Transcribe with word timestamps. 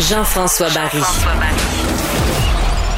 Jean-François 0.00 0.70
Barry. 0.70 1.02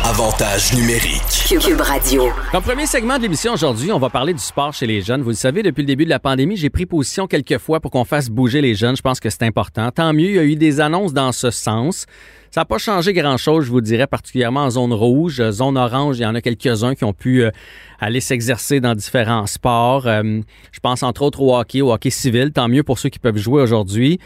Avantage 0.05 0.73
numérique. 0.75 1.47
Cube 1.49 1.81
Radio. 1.81 2.29
Dans 2.53 2.61
le 2.61 2.65
premier 2.65 2.87
segment 2.87 3.17
de 3.17 3.23
l'émission 3.23 3.55
aujourd'hui, 3.55 3.91
on 3.91 3.99
va 3.99 4.09
parler 4.09 4.33
du 4.33 4.39
sport 4.39 4.73
chez 4.73 4.87
les 4.87 5.01
jeunes. 5.01 5.21
Vous 5.23 5.31
le 5.31 5.35
savez, 5.35 5.65
depuis 5.65 5.81
le 5.81 5.89
début 5.89 6.05
de 6.05 6.11
la 6.11 6.21
pandémie, 6.21 6.57
j'ai 6.57 6.71
pris 6.71 6.87
position 6.87 7.27
quelques 7.27 7.59
fois 7.59 7.81
pour 7.81 7.91
qu'on 7.91 8.05
fasse 8.05 8.29
bouger 8.29 8.61
les 8.61 8.77
jeunes. 8.77 8.97
Je 8.97 9.03
pense 9.03 9.19
que 9.19 9.31
c'est 9.31 9.43
important. 9.43 9.91
Tant 9.91 10.13
mieux, 10.13 10.29
il 10.29 10.37
y 10.37 10.39
a 10.39 10.45
eu 10.45 10.55
des 10.55 10.81
annonces 10.81 11.13
dans 11.13 11.33
ce 11.33 11.51
sens. 11.51 12.07
Ça 12.53 12.61
n'a 12.61 12.65
pas 12.67 12.79
changé 12.79 13.13
grand-chose, 13.15 13.65
je 13.65 13.71
vous 13.71 13.81
dirais, 13.81 14.07
particulièrement 14.07 14.65
en 14.65 14.71
zone 14.71 14.93
rouge. 14.93 15.43
Zone 15.51 15.77
orange, 15.77 16.19
il 16.19 16.23
y 16.23 16.27
en 16.27 16.37
a 16.37 16.41
quelques-uns 16.41 16.95
qui 16.95 17.03
ont 17.03 17.15
pu 17.15 17.43
euh, 17.43 17.51
aller 17.99 18.21
s'exercer 18.21 18.79
dans 18.79 18.95
différents 18.95 19.47
sports. 19.49 20.07
Euh, 20.07 20.41
je 20.71 20.81
pense 20.81 21.03
entre 21.03 21.23
autres 21.23 21.41
au 21.41 21.57
hockey, 21.57 21.81
au 21.81 21.93
hockey 21.93 22.11
civil. 22.11 22.53
Tant 22.53 22.69
mieux 22.69 22.85
pour 22.85 23.01
ceux 23.01 23.09
qui 23.09 23.19
peuvent 23.19 23.39
jouer 23.39 23.61
aujourd'hui. 23.61 24.21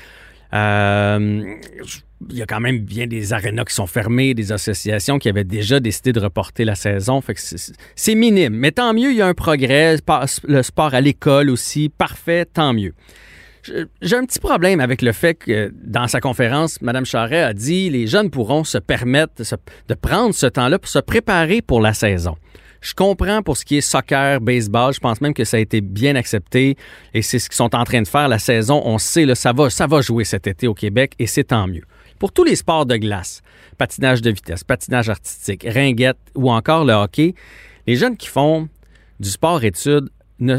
Euh, 0.56 1.56
il 2.30 2.36
y 2.36 2.42
a 2.42 2.46
quand 2.46 2.60
même 2.60 2.78
bien 2.78 3.06
des 3.06 3.32
arénas 3.32 3.64
qui 3.64 3.74
sont 3.74 3.86
fermés, 3.86 4.34
des 4.34 4.50
associations 4.52 5.18
qui 5.18 5.28
avaient 5.28 5.44
déjà 5.44 5.80
décidé 5.80 6.12
de 6.12 6.20
reporter 6.20 6.64
la 6.64 6.74
saison. 6.74 7.22
C'est 7.94 8.14
minime. 8.14 8.54
Mais 8.54 8.72
tant 8.72 8.94
mieux, 8.94 9.10
il 9.10 9.16
y 9.16 9.22
a 9.22 9.26
un 9.26 9.34
progrès. 9.34 9.96
Le 10.44 10.62
sport 10.62 10.94
à 10.94 11.00
l'école 11.00 11.50
aussi, 11.50 11.88
parfait, 11.88 12.46
tant 12.46 12.72
mieux. 12.72 12.94
J'ai 14.00 14.16
un 14.16 14.24
petit 14.24 14.38
problème 14.38 14.80
avec 14.80 15.02
le 15.02 15.12
fait 15.12 15.34
que 15.34 15.72
dans 15.74 16.06
sa 16.06 16.20
conférence, 16.20 16.80
Mme 16.82 17.04
Charret 17.04 17.42
a 17.42 17.52
dit 17.52 17.90
les 17.90 18.06
jeunes 18.06 18.30
pourront 18.30 18.62
se 18.62 18.78
permettre 18.78 19.42
de 19.88 19.94
prendre 19.94 20.34
ce 20.34 20.46
temps-là 20.46 20.78
pour 20.78 20.88
se 20.88 21.00
préparer 21.00 21.62
pour 21.62 21.80
la 21.80 21.92
saison. 21.92 22.36
Je 22.86 22.94
comprends 22.94 23.42
pour 23.42 23.56
ce 23.56 23.64
qui 23.64 23.78
est 23.78 23.80
soccer, 23.80 24.40
baseball. 24.40 24.94
Je 24.94 25.00
pense 25.00 25.20
même 25.20 25.34
que 25.34 25.42
ça 25.42 25.56
a 25.56 25.60
été 25.60 25.80
bien 25.80 26.14
accepté 26.14 26.76
et 27.14 27.20
c'est 27.20 27.40
ce 27.40 27.48
qu'ils 27.48 27.56
sont 27.56 27.74
en 27.74 27.82
train 27.82 28.00
de 28.00 28.06
faire 28.06 28.28
la 28.28 28.38
saison. 28.38 28.80
On 28.84 28.98
sait, 28.98 29.24
là, 29.24 29.34
ça, 29.34 29.52
va, 29.52 29.70
ça 29.70 29.88
va 29.88 30.00
jouer 30.02 30.22
cet 30.22 30.46
été 30.46 30.68
au 30.68 30.74
Québec 30.74 31.14
et 31.18 31.26
c'est 31.26 31.42
tant 31.42 31.66
mieux. 31.66 31.82
Pour 32.20 32.30
tous 32.30 32.44
les 32.44 32.54
sports 32.54 32.86
de 32.86 32.96
glace, 32.96 33.42
patinage 33.76 34.22
de 34.22 34.30
vitesse, 34.30 34.62
patinage 34.62 35.08
artistique, 35.08 35.66
ringuette 35.68 36.18
ou 36.36 36.48
encore 36.48 36.84
le 36.84 36.92
hockey, 36.92 37.34
les 37.88 37.96
jeunes 37.96 38.16
qui 38.16 38.28
font 38.28 38.68
du 39.18 39.30
sport-études 39.30 40.08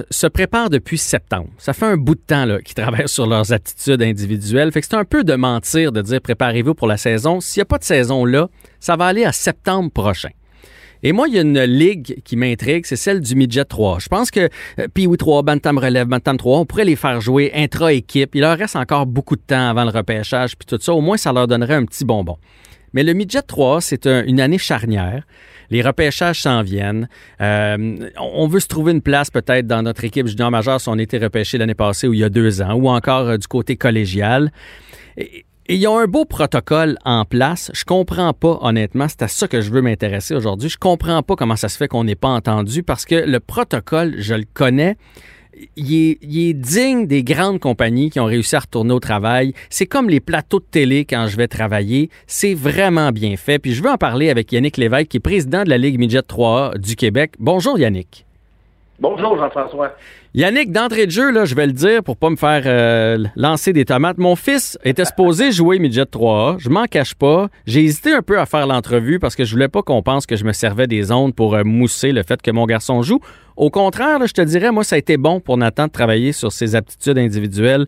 se 0.10 0.28
préparent 0.28 0.70
depuis 0.70 0.98
septembre. 0.98 1.48
Ça 1.58 1.72
fait 1.72 1.86
un 1.86 1.96
bout 1.96 2.16
de 2.16 2.20
temps 2.20 2.46
qu'ils 2.66 2.76
travaillent 2.76 3.08
sur 3.08 3.26
leurs 3.26 3.54
aptitudes 3.54 4.02
individuelles. 4.02 4.74
Fait 4.74 4.82
que 4.82 4.88
c'est 4.88 4.98
un 4.98 5.06
peu 5.06 5.24
de 5.24 5.36
mentir 5.36 5.94
de 5.94 6.02
dire 6.02 6.20
préparez-vous 6.20 6.74
pour 6.74 6.88
la 6.88 6.98
saison. 6.98 7.40
S'il 7.40 7.62
n'y 7.62 7.64
a 7.64 7.68
pas 7.68 7.78
de 7.78 7.86
saison 7.86 8.26
là, 8.26 8.50
ça 8.82 8.98
va 8.98 9.06
aller 9.06 9.24
à 9.24 9.32
septembre 9.32 9.92
prochain. 9.92 10.32
Et 11.04 11.12
moi, 11.12 11.28
il 11.28 11.36
y 11.36 11.38
a 11.38 11.42
une 11.42 11.62
ligue 11.64 12.22
qui 12.24 12.36
m'intrigue, 12.36 12.86
c'est 12.86 12.96
celle 12.96 13.22
du 13.22 13.36
Midget 13.36 13.66
3. 13.66 14.00
Je 14.00 14.08
pense 14.08 14.32
que 14.32 14.50
euh, 14.80 14.88
Pee 14.94 15.08
3, 15.08 15.44
Bantam 15.44 15.78
Relève, 15.78 16.08
Bantam 16.08 16.38
3, 16.38 16.60
on 16.60 16.66
pourrait 16.66 16.86
les 16.86 16.96
faire 16.96 17.22
jouer 17.22 17.52
intra-équipe. 17.56 18.36
Il 18.36 18.42
leur 18.42 18.58
reste 18.58 18.76
encore 18.76 19.06
beaucoup 19.06 19.36
de 19.36 19.42
temps 19.42 19.70
avant 19.70 19.84
le 19.84 19.92
repêchage, 19.92 20.58
puis 20.58 20.66
tout 20.66 20.82
ça. 20.82 20.94
Au 20.94 21.02
moins, 21.02 21.18
ça 21.18 21.32
leur 21.32 21.48
donnerait 21.48 21.76
un 21.76 21.86
petit 21.86 22.06
bonbon. 22.06 22.38
Mais 22.94 23.04
le 23.04 23.14
Midget 23.14 23.42
3, 23.42 23.82
c'est 23.82 24.08
une 24.08 24.40
année 24.40 24.58
charnière. 24.58 25.24
Les 25.70 25.82
repêchages 25.82 26.42
s'en 26.42 26.62
viennent. 26.62 27.10
Euh, 27.42 28.10
on 28.18 28.48
veut 28.48 28.60
se 28.62 28.68
trouver 28.68 28.94
une 28.94 29.02
place 29.02 29.30
peut-être 29.30 29.68
dans 29.68 29.82
notre 29.82 30.04
équipe 30.06 30.28
junior 30.28 30.50
majeure 30.50 30.80
si 30.80 30.88
on 30.90 30.98
était 30.98 31.18
repêché 31.18 31.58
l'année 31.58 31.76
passée 31.76 32.08
ou 32.08 32.14
il 32.14 32.22
y 32.22 32.24
a 32.24 32.30
deux 32.30 32.62
ans, 32.62 32.74
ou 32.74 32.90
encore 32.90 33.28
euh, 33.28 33.38
du 33.38 33.48
côté 33.48 33.76
collégial. 33.76 34.52
Et, 35.18 35.46
et 35.70 35.76
ils 35.76 35.88
ont 35.88 35.98
un 35.98 36.08
beau 36.08 36.26
protocole 36.26 36.98
en 37.04 37.26
place. 37.26 37.72
Je 37.74 37.84
comprends 37.84 38.34
pas, 38.34 38.58
honnêtement, 38.62 39.08
c'est 39.10 39.24
à 39.24 39.28
ça 39.28 39.48
que 39.48 39.62
je 39.62 39.70
veux 39.70 39.82
m'intéresser 39.82 40.34
aujourd'hui. 40.34 40.70
Je 40.70 40.78
comprends 40.78 41.22
pas 41.24 41.36
comment 41.36 41.56
ça 41.56 41.70
se 41.70 41.78
fait 41.78 41.88
qu'on 41.88 42.06
n'est 42.06 42.16
pas 42.16 42.30
entendu 42.30 42.84
parce 42.84 43.06
que 43.06 43.16
le 43.16 43.40
protocole, 43.40 44.16
je 44.18 44.34
le 44.34 44.46
connais. 44.54 44.96
Il 45.76 45.92
est, 45.94 46.54
digne 46.54 47.08
des 47.08 47.24
grandes 47.24 47.60
compagnies 47.60 48.12
qui 48.12 48.20
ont 48.20 48.26
réussi 48.26 48.56
à 48.56 48.60
retourner 48.60 48.94
au 48.94 49.00
travail. 49.00 49.54
C'est 49.72 49.88
comme 49.88 50.08
les 50.08 50.20
plateaux 50.20 50.60
de 50.60 50.66
télé 50.70 51.04
quand 51.04 51.28
je 51.28 51.36
vais 51.36 51.48
travailler. 51.48 52.12
C'est 52.28 52.54
vraiment 52.54 53.12
bien 53.12 53.36
fait. 53.38 53.58
Puis 53.58 53.74
je 53.74 53.82
veux 53.82 53.90
en 53.90 53.98
parler 53.98 54.30
avec 54.30 54.52
Yannick 54.52 54.78
Lévesque, 54.78 55.08
qui 55.08 55.18
est 55.18 55.22
président 55.22 55.64
de 55.64 55.70
la 55.70 55.80
Ligue 55.80 55.98
Midget 55.98 56.20
3A 56.20 56.78
du 56.78 56.96
Québec. 56.96 57.34
Bonjour 57.40 57.80
Yannick. 57.80 58.27
Bonjour 59.00 59.38
Jean-François. 59.38 59.92
Yannick, 60.34 60.72
d'entrée 60.72 61.06
de 61.06 61.12
jeu, 61.12 61.46
je 61.46 61.54
vais 61.54 61.68
le 61.68 61.72
dire 61.72 62.04
pour 62.04 62.18
pas 62.18 62.32
me 62.32 62.36
faire 62.36 62.64
euh, 62.66 63.24
lancer 63.36 63.72
des 63.72 63.86
tomates. 63.86 64.18
Mon 64.18 64.36
fils 64.36 64.80
était 64.84 65.06
supposé 65.06 65.52
jouer 65.52 65.78
Midget 65.78 66.06
3A. 66.06 66.58
Je 66.58 66.70
m'en 66.70 66.86
cache 66.86 67.14
pas. 67.14 67.50
J'ai 67.68 67.84
hésité 67.84 68.14
un 68.14 68.24
peu 68.24 68.40
à 68.40 68.48
faire 68.48 68.66
l'entrevue 68.66 69.20
parce 69.20 69.36
que 69.36 69.46
je 69.46 69.52
voulais 69.52 69.68
pas 69.68 69.84
qu'on 69.84 70.02
pense 70.02 70.26
que 70.26 70.36
je 70.36 70.44
me 70.46 70.52
servais 70.52 70.88
des 70.88 71.12
ondes 71.12 71.36
pour 71.36 71.54
euh, 71.54 71.64
mousser 71.64 72.12
le 72.12 72.24
fait 72.24 72.42
que 72.42 72.50
mon 72.50 72.66
garçon 72.66 73.04
joue. 73.04 73.20
Au 73.56 73.70
contraire, 73.70 74.26
je 74.26 74.34
te 74.34 74.42
dirais, 74.42 74.72
moi, 74.72 74.84
ça 74.84 74.96
a 74.96 75.00
été 75.00 75.18
bon 75.18 75.42
pour 75.42 75.58
Nathan 75.58 75.86
de 75.86 75.92
travailler 75.92 76.32
sur 76.32 76.52
ses 76.52 76.76
aptitudes 76.76 77.20
individuelles 77.20 77.86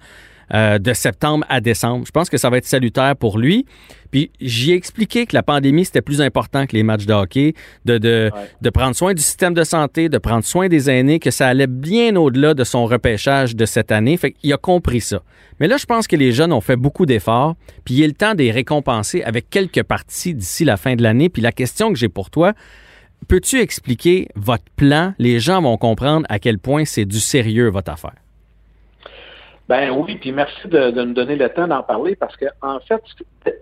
euh, 0.54 0.80
de 0.80 0.94
septembre 0.94 1.46
à 1.50 1.62
décembre. 1.62 2.06
Je 2.06 2.12
pense 2.12 2.30
que 2.30 2.38
ça 2.38 2.50
va 2.50 2.58
être 2.58 2.66
salutaire 2.66 3.16
pour 3.16 3.38
lui. 3.38 3.66
Puis 4.12 4.32
j'y 4.42 4.72
ai 4.72 4.76
expliqué 4.76 5.26
que 5.26 5.36
la 5.36 5.44
pandémie, 5.44 5.86
c'était 5.86 6.02
plus 6.02 6.22
important 6.22 6.66
que 6.66 6.76
les 6.76 6.84
matchs 6.84 7.06
de 7.06 7.14
hockey, 7.14 7.54
de, 7.86 7.98
de, 7.98 8.32
de, 8.62 8.70
prendre 8.70 8.96
soin 8.96 9.14
du 9.14 9.22
système 9.22 9.54
de 9.54 9.64
santé, 9.64 10.10
de 10.10 10.18
prendre 10.18 10.44
soin 10.44 10.68
des 10.68 10.90
aînés, 10.90 11.20
que 11.20 11.30
ça 11.30 11.48
allait 11.48 11.68
bien 11.68 12.16
au-delà 12.16 12.54
de 12.54 12.64
son 12.64 12.86
repêchage 12.86 13.56
de 13.56 13.66
cette 13.66 13.92
année. 13.92 14.18
Fait 14.18 14.32
qu'il 14.32 14.52
a 14.52 14.58
compris 14.58 15.02
ça. 15.02 15.22
Mais 15.60 15.68
là, 15.68 15.78
je 15.78 15.86
pense 15.86 16.08
que 16.08 16.16
les 16.16 16.32
jeunes 16.32 16.54
ont 16.54 16.62
fait 16.62 16.78
beaucoup 16.78 17.06
d'efforts, 17.06 17.56
puis 17.86 17.96
il 17.96 18.04
est 18.04 18.08
le 18.08 18.14
temps 18.14 18.34
de 18.34 18.40
les 18.40 18.52
récompenser 18.52 19.22
avec 19.24 19.50
quelques 19.50 19.84
parties 19.84 20.34
d'ici 20.34 20.66
la 20.66 20.78
fin 20.78 20.96
de 20.96 21.04
l'année. 21.04 21.30
Puis 21.30 21.42
la 21.42 21.52
question 21.52 21.92
que 21.92 22.00
j'ai 22.00 22.10
pour 22.10 22.30
toi, 22.30 22.54
peux-tu 23.28 23.60
expliquer 23.60 24.30
votre 24.36 24.64
plan? 24.76 25.14
Les 25.20 25.40
gens 25.40 25.62
vont 25.62 25.78
comprendre 25.78 26.26
à 26.30 26.40
quel 26.40 26.58
point 26.58 26.86
c'est 26.86 27.06
du 27.06 27.20
sérieux, 27.20 27.70
votre 27.70 27.92
affaire. 27.92 28.16
Ben 29.70 29.92
oui, 29.92 30.16
puis 30.16 30.32
merci 30.32 30.68
de, 30.68 30.90
nous 30.90 31.14
donner 31.14 31.36
le 31.36 31.48
temps 31.48 31.68
d'en 31.68 31.84
parler 31.84 32.16
parce 32.16 32.36
que 32.36 32.46
en 32.64 32.80
fait, 32.80 33.04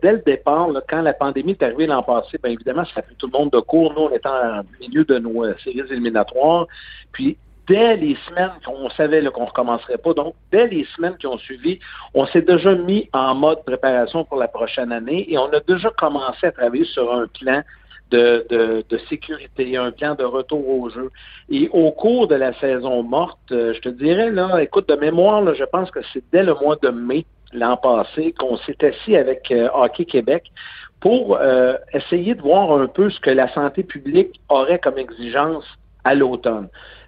dès 0.01 0.13
le 0.13 0.19
départ, 0.19 0.69
quand 0.87 1.01
la 1.01 1.11
pandémie 1.11 1.51
est 1.51 1.61
arrivée 1.61 1.85
l'an 1.85 2.01
passé, 2.01 2.37
bien 2.41 2.53
évidemment, 2.53 2.85
ça 2.85 2.99
a 2.99 3.01
pris 3.01 3.15
tout 3.15 3.27
le 3.27 3.37
monde 3.37 3.51
de 3.51 3.59
court. 3.59 3.93
Nous, 3.93 4.03
on 4.03 4.11
était 4.11 4.29
en 4.29 4.61
milieu 4.79 5.03
de 5.03 5.19
nos 5.19 5.43
euh, 5.43 5.53
séries 5.65 5.83
éliminatoires. 5.91 6.65
Puis 7.11 7.37
dès 7.67 7.97
les 7.97 8.17
semaines 8.25 8.53
qu'on 8.65 8.89
savait 8.91 9.21
qu'on 9.31 9.41
ne 9.41 9.47
recommencerait 9.47 9.97
pas, 9.97 10.13
donc 10.13 10.33
dès 10.49 10.67
les 10.67 10.85
semaines 10.95 11.17
qui 11.17 11.27
ont 11.27 11.37
suivi, 11.39 11.77
on 12.13 12.25
s'est 12.27 12.41
déjà 12.41 12.73
mis 12.73 13.09
en 13.11 13.35
mode 13.35 13.65
préparation 13.65 14.23
pour 14.23 14.37
la 14.37 14.47
prochaine 14.47 14.93
année 14.93 15.29
et 15.29 15.37
on 15.37 15.51
a 15.51 15.59
déjà 15.59 15.89
commencé 15.89 16.47
à 16.47 16.53
travailler 16.53 16.85
sur 16.85 17.13
un 17.13 17.27
plan 17.27 17.63
de, 18.11 18.45
de, 18.49 18.85
de, 18.87 18.97
sécurité, 19.09 19.77
un 19.77 19.91
plan 19.91 20.15
de 20.15 20.23
retour 20.23 20.67
au 20.67 20.89
jeu. 20.89 21.11
Et 21.49 21.69
au 21.71 21.91
cours 21.91 22.27
de 22.27 22.35
la 22.35 22.53
saison 22.59 23.03
morte, 23.03 23.39
euh, 23.51 23.73
je 23.73 23.81
te 23.81 23.89
dirais, 23.89 24.31
là, 24.31 24.61
écoute, 24.61 24.87
de 24.89 24.95
mémoire, 24.95 25.53
je 25.55 25.63
pense 25.65 25.91
que 25.91 25.99
c'est 26.13 26.23
dès 26.31 26.43
le 26.43 26.53
mois 26.53 26.77
de 26.81 26.89
mai 26.89 27.25
l'an 27.53 27.77
passé 27.77 28.33
qu'on 28.37 28.57
s'est 28.57 28.83
assis 28.85 29.15
avec 29.15 29.51
euh, 29.51 29.69
Hockey 29.73 30.05
Québec 30.05 30.51
pour 30.99 31.37
euh, 31.37 31.75
essayer 31.93 32.35
de 32.35 32.41
voir 32.41 32.71
un 32.71 32.87
peu 32.87 33.09
ce 33.09 33.19
que 33.19 33.29
la 33.29 33.51
santé 33.53 33.83
publique 33.83 34.39
aurait 34.49 34.79
comme 34.79 34.97
exigence 34.97 35.65
à 36.03 36.15
l'automne. 36.15 36.67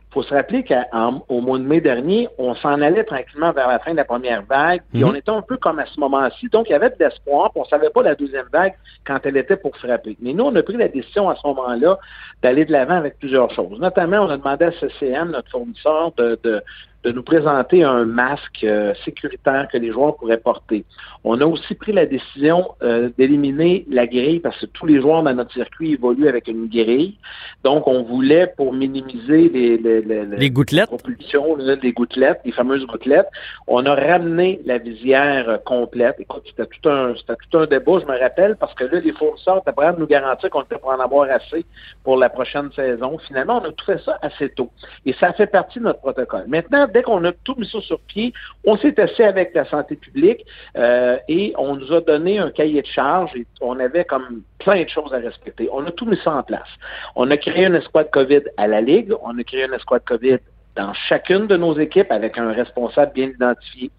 Il 0.09 0.13
faut 0.13 0.23
se 0.23 0.33
rappeler 0.33 0.63
qu'au 0.63 1.41
mois 1.41 1.59
de 1.59 1.63
mai 1.63 1.81
dernier, 1.81 2.27
on 2.39 2.55
s'en 2.55 2.81
allait 2.81 3.03
tranquillement 3.03 3.51
vers 3.51 3.67
la 3.67 3.77
fin 3.77 3.91
de 3.91 3.97
la 3.97 4.05
première 4.05 4.41
vague, 4.41 4.81
puis 4.91 5.03
on 5.03 5.09
mhm. 5.11 5.17
était 5.17 5.29
un 5.29 5.43
peu 5.43 5.57
comme 5.57 5.77
à 5.77 5.85
ce 5.85 5.99
moment-ci. 5.99 6.47
Donc, 6.49 6.67
il 6.67 6.71
y 6.71 6.75
avait 6.75 6.89
de 6.89 6.95
l'espoir, 6.99 7.51
puis 7.51 7.61
on 7.61 7.63
ne 7.63 7.69
savait 7.69 7.91
pas 7.91 8.01
la 8.01 8.15
deuxième 8.15 8.47
vague 8.51 8.73
quand 9.05 9.19
elle 9.23 9.37
était 9.37 9.55
pour 9.55 9.77
frapper. 9.77 10.17
Mais 10.19 10.33
nous, 10.33 10.45
on 10.45 10.55
a 10.55 10.63
pris 10.63 10.77
la 10.77 10.87
décision 10.87 11.29
à 11.29 11.35
ce 11.35 11.45
moment-là 11.45 11.99
d'aller 12.41 12.65
de 12.65 12.71
l'avant 12.71 12.95
avec 12.95 13.19
plusieurs 13.19 13.51
choses. 13.51 13.79
Notamment, 13.79 14.21
on 14.21 14.29
a 14.31 14.37
demandé 14.37 14.65
à 14.65 14.71
CCM, 14.71 15.29
notre 15.29 15.51
fournisseur, 15.51 16.11
de, 16.17 16.39
de, 16.43 16.63
de 17.03 17.11
nous 17.11 17.23
présenter 17.23 17.83
un 17.83 18.05
masque 18.05 18.63
euh, 18.63 18.93
sécuritaire 19.05 19.67
que 19.71 19.77
les 19.77 19.91
joueurs 19.91 20.17
pourraient 20.17 20.37
porter. 20.37 20.83
On 21.23 21.39
a 21.39 21.45
aussi 21.45 21.75
pris 21.75 21.93
la 21.93 22.05
décision 22.05 22.71
euh, 22.81 23.09
d'éliminer 23.17 23.85
la 23.89 24.05
grille 24.05 24.39
parce 24.39 24.59
que 24.59 24.65
tous 24.65 24.85
les 24.85 24.99
joueurs 25.01 25.23
dans 25.23 25.33
notre 25.33 25.53
circuit 25.53 25.93
évoluent 25.93 26.27
avec 26.27 26.47
une 26.47 26.67
grille. 26.67 27.17
Donc, 27.63 27.88
on 27.88 28.03
voulait, 28.03 28.47
pour 28.55 28.73
minimiser 28.73 29.49
les, 29.49 29.77
les, 29.77 30.01
les, 30.01 30.25
les 30.25 30.49
gouttelettes, 30.49 30.89
les 31.81 31.93
gouttelettes, 31.93 32.41
les 32.43 32.51
fameuses 32.51 32.85
gouttelettes, 32.85 33.27
on 33.67 33.85
a 33.85 33.95
ramené 33.95 34.59
la 34.65 34.77
visière 34.77 35.49
euh, 35.49 35.57
complète. 35.57 36.15
Écoute, 36.19 36.43
c'était 36.47 36.65
tout 36.65 36.89
un, 36.89 37.15
c'était 37.15 37.35
tout 37.50 37.59
un 37.59 37.65
débat, 37.65 38.00
je 38.00 38.12
me 38.12 38.19
rappelle, 38.19 38.56
parce 38.57 38.74
que 38.74 38.83
là, 38.83 39.00
les 39.00 39.13
fournisseurs 39.13 39.59
étaient 39.59 39.71
prêts 39.71 39.88
à 39.88 39.94
nous 39.94 40.07
garantir 40.07 40.50
qu'on 40.50 40.63
était 40.63 40.77
pour 40.77 40.91
en 40.91 41.00
avoir 41.00 41.29
assez 41.29 41.65
pour 42.03 42.18
la 42.18 42.29
prochaine 42.29 42.71
saison. 42.74 43.18
Finalement, 43.27 43.62
on 43.63 43.69
a 43.69 43.71
tout 43.71 43.85
fait 43.85 44.01
ça 44.03 44.18
assez 44.21 44.50
tôt. 44.50 44.69
Et 45.06 45.13
ça 45.13 45.31
fait 45.33 45.47
partie 45.47 45.79
de 45.79 45.85
notre 45.85 46.00
protocole. 46.00 46.45
Maintenant, 46.47 46.88
dès 46.89 47.03
qu'on 47.03 47.24
a 47.25 47.31
tout 47.31 47.56
mis 47.57 47.68
ça 47.68 47.81
sur 47.81 48.00
pied, 48.01 48.33
on 48.65 48.77
s'est 48.77 49.00
assis 49.00 49.24
avec 49.24 49.53
la 49.53 49.65
santé 49.65 49.95
publique 49.95 50.45
euh, 50.77 51.18
et 51.27 51.53
on 51.57 51.75
nous 51.75 51.91
a 51.94 52.01
donné 52.01 52.39
un 52.39 52.51
cahier 52.51 52.81
de 52.81 52.88
charge 52.88 53.31
et 53.36 53.45
on 53.62 53.80
avait 53.80 54.06
comme 54.06 54.41
plein 54.59 54.83
de 54.83 54.89
choses 54.89 55.13
à 55.13 55.18
respecter. 55.18 55.69
On 55.71 55.86
a 55.86 55.91
tout 55.91 56.06
mis 56.06 56.18
ça 56.24 56.33
en 56.33 56.44
place. 56.44 56.69
On 57.15 57.30
a 57.31 57.38
créé 57.38 57.65
une 57.65 57.75
escouade 57.75 58.09
COVID 58.12 58.44
à 58.57 58.68
la 58.68 58.81
Ligue, 58.81 59.13
on 59.24 59.38
a 59.38 59.44
créé 59.44 59.65
une 59.65 59.74
escouade 59.74 60.03
COVID 60.06 60.39
dans 60.79 60.93
chacune 60.93 61.47
de 61.47 61.57
nos 61.57 61.77
équipes 61.77 62.11
avec 62.11 62.37
un 62.37 62.51
responsable 62.53 63.11
bien 63.13 63.27
identifié. 63.27 63.91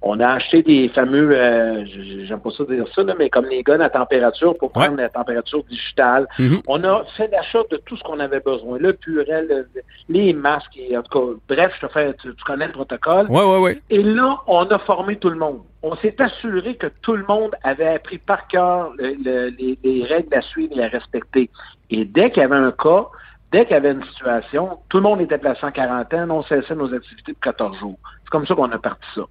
On 0.00 0.20
a 0.20 0.28
acheté 0.28 0.62
des 0.62 0.88
fameux, 0.90 1.30
euh, 1.32 1.84
j'aime 2.24 2.38
pas 2.38 2.50
ça 2.52 2.64
dire 2.64 2.84
ça, 2.94 3.02
mais 3.18 3.28
comme 3.28 3.46
les 3.46 3.64
guns 3.64 3.80
à 3.80 3.90
température 3.90 4.56
pour 4.56 4.70
prendre 4.70 4.96
la 4.96 5.08
température 5.08 5.64
digitale. 5.64 6.28
Mm-hmm. 6.38 6.60
On 6.68 6.84
a 6.84 7.04
fait 7.16 7.28
l'achat 7.32 7.62
de 7.72 7.78
tout 7.78 7.96
ce 7.96 8.04
qu'on 8.04 8.20
avait 8.20 8.38
besoin, 8.38 8.78
le 8.78 8.92
purel, 8.92 9.66
les 10.08 10.32
masques, 10.32 10.76
et 10.76 10.96
en 10.96 11.02
tout 11.02 11.18
cas, 11.18 11.26
bref, 11.48 11.72
je 11.80 11.86
te 11.86 11.92
fais, 11.92 12.14
tu, 12.22 12.32
connais 12.46 12.68
le 12.68 12.72
protocole. 12.72 13.26
Ouais, 13.28 13.42
ouais, 13.42 13.58
ouais. 13.58 13.82
Et 13.90 14.04
là, 14.04 14.38
on 14.46 14.64
a 14.66 14.78
formé 14.78 15.16
tout 15.16 15.30
le 15.30 15.36
monde. 15.36 15.62
On 15.82 15.96
s'est 15.96 16.14
assuré 16.20 16.76
que 16.76 16.86
tout 17.02 17.16
le 17.16 17.24
monde 17.26 17.56
avait 17.64 17.94
appris 17.96 18.18
par 18.18 18.46
cœur 18.46 18.92
les, 19.00 19.76
les 19.82 20.04
règles 20.04 20.34
à 20.36 20.42
suivre 20.42 20.78
et 20.78 20.84
à 20.84 20.88
respecter. 20.88 21.50
Et 21.90 22.04
dès 22.04 22.30
qu'il 22.30 22.42
y 22.42 22.46
avait 22.46 22.54
un 22.54 22.72
cas, 22.72 23.06
Dès 23.50 23.64
qu'il 23.64 23.72
y 23.72 23.76
avait 23.76 23.92
une 23.92 24.04
situation, 24.04 24.78
tout 24.90 24.98
le 24.98 25.04
monde 25.04 25.22
était 25.22 25.38
placé 25.38 25.64
en 25.64 25.70
quarantaine, 25.70 26.30
on 26.30 26.42
cessait 26.42 26.74
nos 26.74 26.92
activités 26.92 27.32
de 27.32 27.38
14 27.40 27.78
jours. 27.78 27.98
C'est 28.24 28.30
comme 28.30 28.46
ça 28.46 28.54
qu'on 28.54 28.70
a 28.70 28.78
parti 28.78 29.06
ça. 29.14 29.22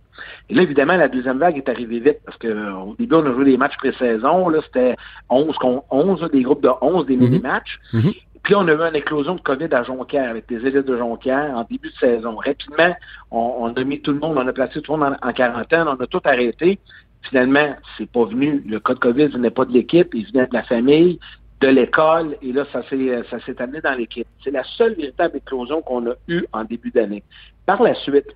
Et 0.50 0.56
là, 0.56 0.64
évidemment, 0.64 0.96
la 0.96 1.08
deuxième 1.08 1.38
vague 1.38 1.58
est 1.58 1.70
arrivée 1.70 2.00
vite 2.00 2.18
parce 2.26 2.38
qu'au 2.38 2.96
début, 2.98 3.14
on 3.14 3.26
a 3.28 3.32
joué 3.32 3.46
des 3.46 3.58
matchs 3.58 3.78
pré-saison. 3.78 4.50
Là, 4.50 4.60
c'était 4.66 4.96
11 5.30 5.56
contre 5.58 5.86
11, 5.92 6.32
des 6.32 6.42
groupes 6.42 6.64
de 6.64 6.72
11, 6.82 7.06
des 7.06 7.16
mhm. 7.16 7.24
mini-matchs. 7.24 7.80
Mhm. 7.94 8.14
Puis 8.42 8.54
là, 8.54 8.62
on 8.62 8.68
a 8.68 8.72
eu 8.72 8.90
une 8.90 8.96
éclosion 8.96 9.36
de 9.36 9.42
COVID 9.42 9.68
à 9.72 9.84
Jonquière 9.84 10.32
avec 10.32 10.48
des 10.48 10.66
élites 10.66 10.88
de 10.88 10.98
Jonquière 10.98 11.56
en 11.56 11.64
début 11.70 11.90
de 11.90 11.96
saison. 11.98 12.38
Rapidement, 12.38 12.96
on, 13.30 13.72
a 13.76 13.84
mis 13.84 14.02
tout 14.02 14.14
le 14.14 14.20
monde, 14.20 14.38
on 14.38 14.48
a 14.48 14.54
placé 14.54 14.82
tout 14.82 14.94
le 14.94 15.00
monde 15.00 15.18
en, 15.22 15.34
quarantaine, 15.34 15.88
on 15.88 16.02
a 16.02 16.08
tout 16.08 16.22
arrêté. 16.24 16.80
Finalement, 17.24 17.76
c'est 17.98 18.10
pas 18.10 18.26
venu. 18.26 18.64
Le 18.66 18.80
cas 18.80 18.96
de 18.96 19.00
COVID 19.00 19.38
n'est 19.38 19.52
pas 19.52 19.66
de 19.66 19.74
l'équipe, 19.74 20.10
il 20.16 20.26
venait 20.32 20.48
de 20.48 20.54
la 20.54 20.64
famille 20.64 21.20
de 21.62 21.68
l'école, 21.68 22.38
et 22.42 22.52
là, 22.52 22.66
ça 22.72 22.84
s'est, 22.84 23.24
ça 23.30 23.40
s'est 23.46 23.60
amené 23.62 23.82
dans 23.82 23.94
l'équipe. 23.94 24.28
C'est 24.44 24.52
la 24.52 24.64
seule 24.64 24.94
véritable 24.94 25.38
éclosion 25.38 25.82
qu'on 25.82 26.08
a 26.08 26.14
eue 26.28 26.46
en 26.54 26.64
début 26.64 26.92
d'année. 26.92 27.24
Par 27.66 27.82
la 27.82 27.96
suite, 27.96 28.28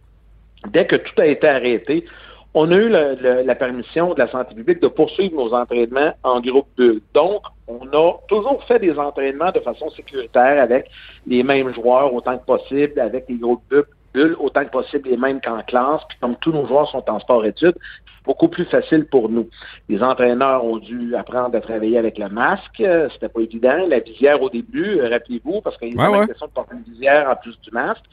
dès 0.70 0.88
que 0.88 0.96
tout 0.96 1.22
a 1.22 1.28
été 1.28 1.48
arrêté, 1.48 2.06
on 2.54 2.70
a 2.72 2.76
eu 2.76 2.90
la 2.90 3.56
permission 3.56 4.14
de 4.14 4.20
la 4.20 4.30
santé 4.30 4.56
publique 4.56 4.82
de 4.82 4.90
poursuivre 4.90 5.36
nos 5.36 5.54
entraînements 5.54 6.14
en 6.24 6.42
groupe 6.42 6.68
2. 6.78 7.02
Donc, 7.14 7.44
on 7.68 7.88
a 7.94 8.14
toujours 8.28 8.62
fait 8.66 8.80
des 8.80 8.98
entraînements 9.00 9.52
de 9.52 9.62
façon 9.62 9.90
sécuritaire 9.92 10.62
avec 10.62 10.90
les 11.26 11.44
mêmes 11.44 11.74
joueurs 11.74 12.14
autant 12.14 12.38
que 12.38 12.46
possible, 12.46 13.00
avec 13.00 13.26
les 13.30 13.38
groupes 13.38 13.64
bulles 14.14 14.36
autant 14.40 14.66
que 14.66 14.72
possible 14.72 15.10
les 15.10 15.16
mêmes 15.16 15.40
qu'en 15.40 15.62
classe. 15.62 16.02
Puis 16.10 16.18
comme 16.20 16.36
tous 16.38 16.52
nos 16.52 16.68
joueurs 16.68 16.90
sont 16.90 17.10
en 17.10 17.20
sport-études, 17.20 17.78
beaucoup 18.26 18.48
plus 18.48 18.66
facile 18.66 19.06
pour 19.06 19.30
nous. 19.30 19.50
Les 19.90 20.02
entraîneurs 20.02 20.64
ont 20.64 20.78
dû 20.78 21.16
apprendre 21.16 21.56
à 21.56 21.62
travailler 21.62 21.98
avec 21.98 22.18
le 22.18 22.30
masque. 22.30 22.84
C'était 23.14 23.30
pas 23.30 23.42
évident. 23.42 23.86
La 23.88 24.00
visière 24.00 24.42
au 24.42 24.50
début, 24.50 25.00
euh, 25.00 25.10
rappelez-vous, 25.10 25.62
parce 25.62 25.78
qu'il 25.78 25.96
y 25.96 26.00
a 26.00 26.12
ouais, 26.12 26.28
question 26.28 26.48
de 26.48 26.52
porter 26.52 26.76
une 26.76 26.94
visière 26.94 27.30
en 27.30 27.36
plus 27.36 27.60
du 27.62 27.72
masque. 27.72 28.04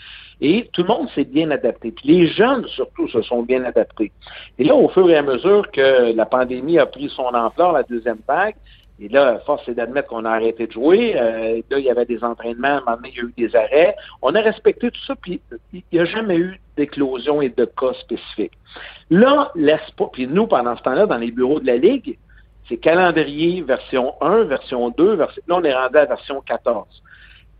Et 0.41 0.69
tout 0.73 0.83
le 0.83 0.89
monde 0.89 1.09
s'est 1.15 1.25
bien 1.25 1.51
adapté. 1.51 1.91
Puis 1.91 2.09
les 2.09 2.27
jeunes, 2.29 2.67
surtout, 2.69 3.09
se 3.09 3.23
sont 3.23 3.43
bien 3.43 3.65
adaptés. 3.65 4.13
Et 4.59 4.65
là, 4.65 4.75
au 4.75 4.89
fur 4.89 5.09
et 5.11 5.17
à 5.17 5.23
mesure 5.23 5.71
que 5.71 6.13
la 6.15 6.27
pandémie 6.27 6.79
a 6.79 6.87
pris 6.87 7.11
son 7.11 7.35
ampleur, 7.35 7.73
la 7.73 7.83
deuxième 7.83 8.19
vague, 8.27 8.55
et 9.01 9.09
là, 9.09 9.39
force 9.47 9.69
est 9.69 9.75
d'admettre 9.75 10.09
qu'on 10.09 10.25
a 10.25 10.31
arrêté 10.31 10.67
de 10.67 10.73
jouer. 10.73 11.15
Euh, 11.17 11.61
là, 11.71 11.79
il 11.79 11.85
y 11.85 11.91
avait 11.91 12.05
des 12.05 12.25
entraînements, 12.25 12.81
maintenant, 12.85 13.09
il 13.09 13.17
y 13.17 13.21
a 13.21 13.23
eu 13.23 13.35
des 13.37 13.57
arrêts. 13.57 13.95
On 14.23 14.35
a 14.35 14.41
respecté 14.41 14.91
tout 14.91 15.01
ça, 15.07 15.15
puis 15.15 15.41
il 15.73 15.83
n'y 15.93 16.01
a 16.01 16.05
jamais 16.05 16.37
eu 16.37 16.61
d'éclosion 16.77 17.41
et 17.41 17.49
de 17.49 17.65
cas 17.65 17.93
spécifiques. 18.01 18.59
Là, 19.11 19.53
pas. 19.97 20.11
Puis 20.13 20.27
nous, 20.27 20.47
pendant 20.47 20.77
ce 20.77 20.83
temps-là, 20.83 21.07
dans 21.07 21.17
les 21.17 21.31
bureaux 21.31 21.61
de 21.61 21.67
la 21.67 21.77
Ligue, 21.77 22.19
c'est 22.69 22.77
calendrier 22.77 23.63
version 23.63 24.15
1, 24.21 24.45
version 24.45 24.91
2, 24.91 25.15
version... 25.15 25.43
là, 25.47 25.57
on 25.57 25.65
est 25.65 25.75
rendu 25.75 25.97
à 25.97 26.05
version 26.05 26.41
14. 26.41 26.87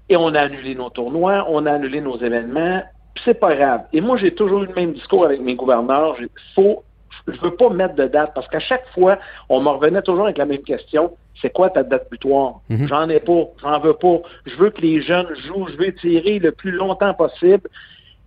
Et 0.09 0.17
on 0.17 0.35
a 0.35 0.41
annulé 0.41 0.75
nos 0.75 0.91
tournois, 0.91 1.47
on 1.49 1.67
a 1.67 1.73
annulé 1.73 2.01
nos 2.01 2.19
événements, 2.19 2.83
c'est 3.25 3.39
pas 3.39 3.55
grave. 3.55 3.83
Et 3.93 4.01
moi, 4.01 4.17
j'ai 4.17 4.35
toujours 4.35 4.63
eu 4.63 4.67
le 4.67 4.75
même 4.75 4.93
discours 4.93 5.25
avec 5.25 5.41
mes 5.41 5.55
gouverneurs. 5.55 6.17
Faut 6.55 6.83
je 7.27 7.41
veux 7.41 7.55
pas 7.55 7.71
mettre 7.71 7.95
de 7.95 8.07
date 8.07 8.33
parce 8.35 8.49
qu'à 8.49 8.61
chaque 8.61 8.87
fois, 8.95 9.19
on 9.49 9.61
me 9.61 9.69
revenait 9.69 10.03
toujours 10.03 10.25
avec 10.25 10.39
la 10.39 10.47
même 10.47 10.63
question. 10.63 11.13
C'est 11.41 11.53
quoi 11.53 11.71
ta 11.71 11.83
date 11.83 12.11
butoir? 12.11 12.61
Mhm. 12.69 12.89
J'en 12.89 13.09
ai 13.09 13.21
pas, 13.21 13.45
j'en 13.63 13.81
veux 13.81 13.95
pas. 13.95 14.19
Je 14.47 14.57
veux 14.57 14.71
que 14.71 14.81
les 14.81 15.03
jeunes 15.03 15.29
jouent, 15.47 15.69
je 15.69 15.77
veux 15.77 15.95
tirer 15.95 16.39
le 16.39 16.53
plus 16.53 16.73
longtemps 16.73 17.15
possible. 17.15 17.69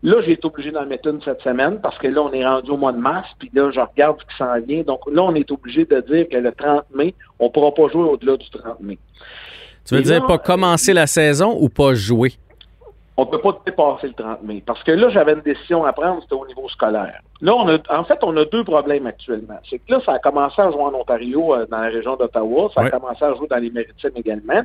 Là, 0.04 0.16
j'ai 0.26 0.32
été 0.32 0.46
obligé 0.46 0.72
d'en 0.72 0.86
mettre 0.86 1.08
une 1.10 1.22
cette 1.22 1.42
semaine 1.42 1.80
parce 1.80 1.98
que 2.00 2.08
là, 2.08 2.22
on 2.22 2.32
est 2.32 2.46
rendu 2.46 2.72
au 2.72 2.78
mois 2.78 2.92
de 2.92 2.98
mars, 2.98 3.28
puis 3.38 3.52
là, 3.54 3.70
je 3.72 3.80
regarde 3.80 4.18
ce 4.20 4.26
qui 4.26 4.38
s'en 4.38 4.60
vient. 4.60 4.82
Donc 4.82 5.02
là, 5.12 5.22
on 5.22 5.36
est 5.36 5.52
obligé 5.52 5.86
de 5.86 6.00
dire 6.02 6.28
que 6.28 6.38
le 6.38 6.52
30 6.52 6.86
mai, 6.96 7.14
on 7.40 7.46
ne 7.46 7.50
pourra 7.50 7.72
pas 7.72 7.88
jouer 7.90 8.04
au-delà 8.04 8.38
du 8.38 8.50
30 8.50 8.80
mai. 8.80 8.98
Tu 9.86 9.96
veux 9.96 10.02
dire 10.02 10.26
pas 10.26 10.38
commencer 10.38 10.94
la 10.94 11.06
saison 11.06 11.56
ou 11.60 11.70
pas 11.70 11.94
jouer? 11.94 12.34
On 13.18 13.26
ne 13.26 13.30
peut 13.30 13.40
pas 13.40 13.60
dépasser 13.66 14.08
le 14.08 14.14
30 14.14 14.44
mai. 14.44 14.64
Parce 14.66 14.82
que 14.84 14.92
là, 14.92 15.10
j'avais 15.10 15.34
une 15.34 15.42
décision 15.42 15.84
à 15.84 15.92
prendre, 15.92 16.22
c'était 16.22 16.36
au 16.36 16.48
niveau 16.48 16.68
scolaire. 16.70 17.20
Là, 17.42 17.56
on 17.56 17.68
a, 17.68 17.78
en 17.90 18.04
fait, 18.06 18.20
on 18.24 18.36
a 18.38 18.46
deux 18.46 18.64
problèmes 18.64 19.06
actuellement. 19.06 19.60
C'est 19.70 19.80
que 19.80 19.92
là, 19.92 20.00
ça 20.06 20.14
a 20.14 20.20
commencé 20.20 20.62
à 20.62 20.72
jouer 20.72 20.82
en 20.82 20.94
Ontario, 20.94 21.54
euh, 21.54 21.66
dans 21.70 21.80
la 21.80 21.90
région 21.90 22.16
d'Ottawa. 22.16 22.70
Ça 22.74 22.82
a 22.82 22.90
commencé 22.90 23.24
à 23.24 23.34
jouer 23.34 23.48
dans 23.48 23.58
les 23.58 23.70
Maritimes 23.70 24.12
également. 24.16 24.62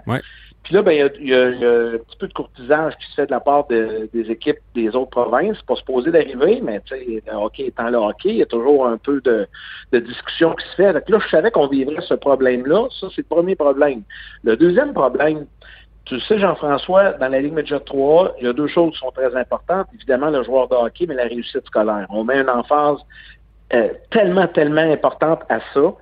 Puis 0.62 0.74
là, 0.74 0.82
ben, 0.82 1.10
il 1.20 1.28
y, 1.28 1.34
a, 1.34 1.46
un 1.46 1.98
petit 1.98 2.16
peu 2.18 2.28
de 2.28 2.32
courtisage 2.32 2.96
qui 2.98 3.10
se 3.10 3.14
fait 3.14 3.26
de 3.26 3.30
la 3.30 3.40
part 3.40 3.66
des 3.68 4.30
équipes 4.30 4.58
des 4.74 4.94
autres 4.96 5.10
provinces. 5.10 5.60
Pas 5.62 5.76
supposé 5.76 6.10
d'arriver, 6.10 6.60
mais 6.62 6.80
tu 6.80 6.96
sais, 6.96 7.22
le 7.26 7.36
hockey 7.36 7.66
étant 7.66 7.88
le 7.88 7.98
hockey, 7.98 8.30
il 8.30 8.36
y 8.36 8.42
a 8.42 8.46
toujours 8.46 8.86
un 8.86 8.96
peu 8.96 9.20
de, 9.20 9.48
discussion 9.92 10.54
qui 10.54 10.66
se 10.68 10.74
fait. 10.74 10.92
Donc 10.92 11.08
là, 11.08 11.18
je 11.24 11.28
savais 11.28 11.50
qu'on 11.50 11.68
vivrait 11.68 12.02
ce 12.02 12.14
problème-là. 12.14 12.88
Ça, 13.00 13.08
c'est 13.14 13.22
le 13.28 13.34
premier 13.34 13.56
problème. 13.56 14.02
Le 14.44 14.56
deuxième 14.56 14.92
problème, 14.92 15.46
tu 16.06 16.20
sais, 16.20 16.38
Jean-François, 16.38 17.12
dans 17.14 17.28
la 17.28 17.40
Ligue 17.40 17.52
Major 17.52 17.82
3, 17.84 18.36
il 18.40 18.46
y 18.46 18.48
a 18.48 18.52
deux 18.52 18.68
choses 18.68 18.92
qui 18.92 18.98
sont 18.98 19.10
très 19.10 19.34
importantes. 19.36 19.88
Évidemment, 19.94 20.30
le 20.30 20.44
joueur 20.44 20.68
de 20.68 20.74
hockey, 20.74 21.04
mais 21.06 21.14
la 21.14 21.24
réussite 21.24 21.66
scolaire. 21.66 22.06
On 22.10 22.22
met 22.22 22.40
une 22.40 22.48
emphase 22.48 22.98
euh, 23.74 23.88
tellement, 24.10 24.46
tellement 24.46 24.82
importante 24.92 25.40
à 25.48 25.58
ça. 25.74 25.92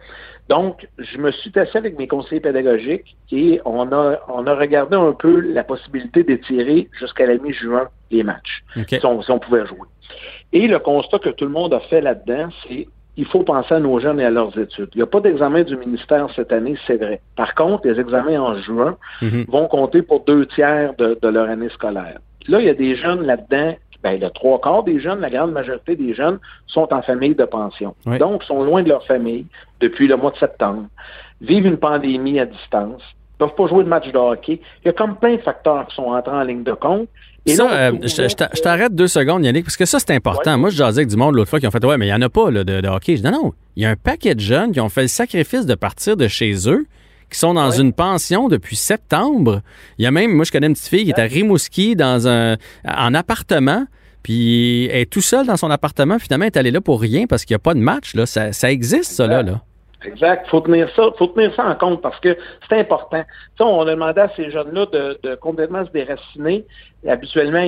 Donc, 0.50 0.86
je 0.98 1.16
me 1.16 1.32
suis 1.32 1.50
tassé 1.50 1.78
avec 1.78 1.98
mes 1.98 2.06
conseillers 2.06 2.40
pédagogiques 2.40 3.16
et 3.32 3.62
on 3.64 3.90
a, 3.92 4.18
on 4.28 4.46
a 4.46 4.54
regardé 4.54 4.94
un 4.94 5.12
peu 5.12 5.40
la 5.40 5.64
possibilité 5.64 6.22
d'étirer 6.22 6.90
jusqu'à 6.98 7.24
la 7.24 7.38
mi-juin 7.38 7.88
les 8.10 8.22
matchs, 8.22 8.62
si, 8.86 9.06
on, 9.06 9.22
si 9.22 9.30
on 9.30 9.38
pouvait 9.38 9.64
jouer. 9.66 9.88
Et 10.52 10.68
le 10.68 10.78
constat 10.80 11.18
que 11.18 11.30
tout 11.30 11.46
le 11.46 11.50
monde 11.50 11.72
a 11.72 11.80
fait 11.80 12.02
là-dedans, 12.02 12.48
c'est 12.68 12.86
il 13.16 13.26
faut 13.26 13.42
penser 13.42 13.74
à 13.74 13.80
nos 13.80 13.98
jeunes 14.00 14.20
et 14.20 14.24
à 14.24 14.30
leurs 14.30 14.58
études. 14.58 14.88
Il 14.94 14.98
n'y 14.98 15.02
a 15.02 15.06
pas 15.06 15.20
d'examen 15.20 15.62
du 15.62 15.76
ministère 15.76 16.28
cette 16.34 16.52
année, 16.52 16.76
c'est 16.86 16.96
vrai. 16.96 17.20
Par 17.36 17.54
contre, 17.54 17.86
les 17.86 18.00
examens 18.00 18.40
en 18.40 18.56
juin 18.56 18.96
mhm. 19.22 19.44
vont 19.48 19.68
compter 19.68 20.02
pour 20.02 20.24
deux 20.24 20.46
tiers 20.46 20.94
de, 20.94 21.16
leur 21.28 21.48
année 21.48 21.68
scolaire. 21.70 22.18
Là, 22.48 22.60
il 22.60 22.66
y 22.66 22.70
a 22.70 22.74
des 22.74 22.96
jeunes 22.96 23.22
là-dedans, 23.22 23.74
ben, 24.02 24.20
le 24.20 24.28
trois 24.30 24.60
quarts 24.60 24.82
des 24.82 25.00
jeunes, 25.00 25.20
la 25.20 25.30
grande 25.30 25.52
majorité 25.52 25.96
des 25.96 26.12
jeunes 26.12 26.38
sont 26.66 26.92
en 26.92 27.02
famille 27.02 27.34
de 27.34 27.44
pension. 27.44 27.94
Donc, 28.18 28.42
sont 28.42 28.62
loin 28.62 28.82
de 28.82 28.88
leur 28.88 29.04
famille 29.06 29.46
depuis 29.80 30.08
le 30.08 30.16
mois 30.16 30.30
de 30.30 30.36
septembre, 30.36 30.84
vivent 31.40 31.66
une 31.66 31.78
pandémie 31.78 32.38
à 32.38 32.46
distance, 32.46 33.02
peuvent 33.46 33.54
pas 33.56 33.66
jouer 33.66 33.84
de 33.84 33.88
match 33.88 34.10
de 34.10 34.18
hockey. 34.18 34.60
Il 34.84 34.86
y 34.86 34.88
a 34.88 34.92
comme 34.92 35.16
plein 35.16 35.36
de 35.36 35.40
facteurs 35.40 35.86
qui 35.86 35.94
sont 35.94 36.04
entrés 36.04 36.34
en 36.34 36.42
ligne 36.42 36.62
de 36.62 36.72
compte. 36.72 37.08
ça, 37.46 37.70
euh, 37.70 37.92
je, 38.02 38.60
t'arrête 38.60 38.94
deux 38.94 39.08
secondes, 39.08 39.44
Yannick, 39.44 39.64
parce 39.64 39.76
que 39.76 39.84
ça, 39.84 39.98
c'est 39.98 40.12
important. 40.12 40.56
Moi, 40.58 40.70
je 40.70 40.76
jasais 40.76 41.00
avec 41.00 41.08
du 41.08 41.16
monde 41.16 41.34
l'autre 41.34 41.50
fois 41.50 41.60
qui 41.60 41.66
ont 41.66 41.70
fait 41.70 41.84
Ouais, 41.84 41.98
mais 41.98 42.06
il 42.06 42.10
n'y 42.10 42.14
en 42.14 42.22
a 42.22 42.28
pas 42.28 42.50
de, 42.50 42.88
hockey. 42.88 43.16
Je 43.16 43.22
dis 43.22 43.30
Non, 43.30 43.42
non, 43.42 43.52
il 43.76 43.82
y 43.82 43.86
a 43.86 43.90
un 43.90 43.96
paquet 43.96 44.34
de 44.34 44.40
jeunes 44.40 44.72
qui 44.72 44.80
ont 44.80 44.88
fait 44.88 45.02
le 45.02 45.08
sacrifice 45.08 45.66
de 45.66 45.74
partir 45.74 46.16
de 46.16 46.28
chez 46.28 46.68
eux, 46.68 46.86
qui 47.30 47.38
sont 47.38 47.54
dans 47.54 47.70
une 47.70 47.92
pension 47.92 48.48
depuis 48.48 48.76
septembre. 48.76 49.60
Il 49.98 50.04
y 50.04 50.06
a 50.06 50.10
même, 50.10 50.32
moi, 50.32 50.44
je 50.44 50.52
connais 50.52 50.66
une 50.66 50.74
petite 50.74 50.88
fille 50.88 51.04
qui 51.04 51.10
est 51.10 51.20
à 51.20 51.24
Rimouski 51.24 51.96
dans 51.96 52.28
un 52.28 52.56
en 52.86 53.14
appartement. 53.14 53.86
Puis 54.22 54.86
elle 54.86 55.02
est 55.02 55.10
tout 55.10 55.20
seule 55.20 55.46
dans 55.46 55.58
son 55.58 55.70
appartement, 55.70 56.18
finalement, 56.18 56.46
elle 56.46 56.52
est 56.52 56.56
allée 56.56 56.70
là 56.70 56.80
pour 56.80 56.98
rien 56.98 57.26
parce 57.26 57.44
qu'il 57.44 57.52
n'y 57.52 57.56
a 57.56 57.60
pas 57.60 57.74
de 57.74 57.80
match. 57.80 58.14
Là. 58.14 58.24
Ça, 58.24 58.52
ça 58.54 58.72
existe, 58.72 59.12
ça, 59.12 59.26
là. 59.26 59.42
là. 59.42 59.60
Exact. 60.04 60.46
Faut 60.48 60.60
tenir 60.60 60.88
ça, 60.94 61.10
faut 61.18 61.26
tenir 61.28 61.54
ça 61.54 61.66
en 61.66 61.74
compte 61.74 62.02
parce 62.02 62.18
que 62.20 62.36
c'est 62.68 62.78
important. 62.78 63.24
on 63.60 63.86
a 63.86 63.90
demandé 63.90 64.20
à 64.20 64.28
ces 64.36 64.50
jeunes-là 64.50 64.86
de, 64.86 65.34
complètement 65.36 65.84
se 65.84 65.90
déraciner. 65.90 66.64
habituellement, 67.08 67.64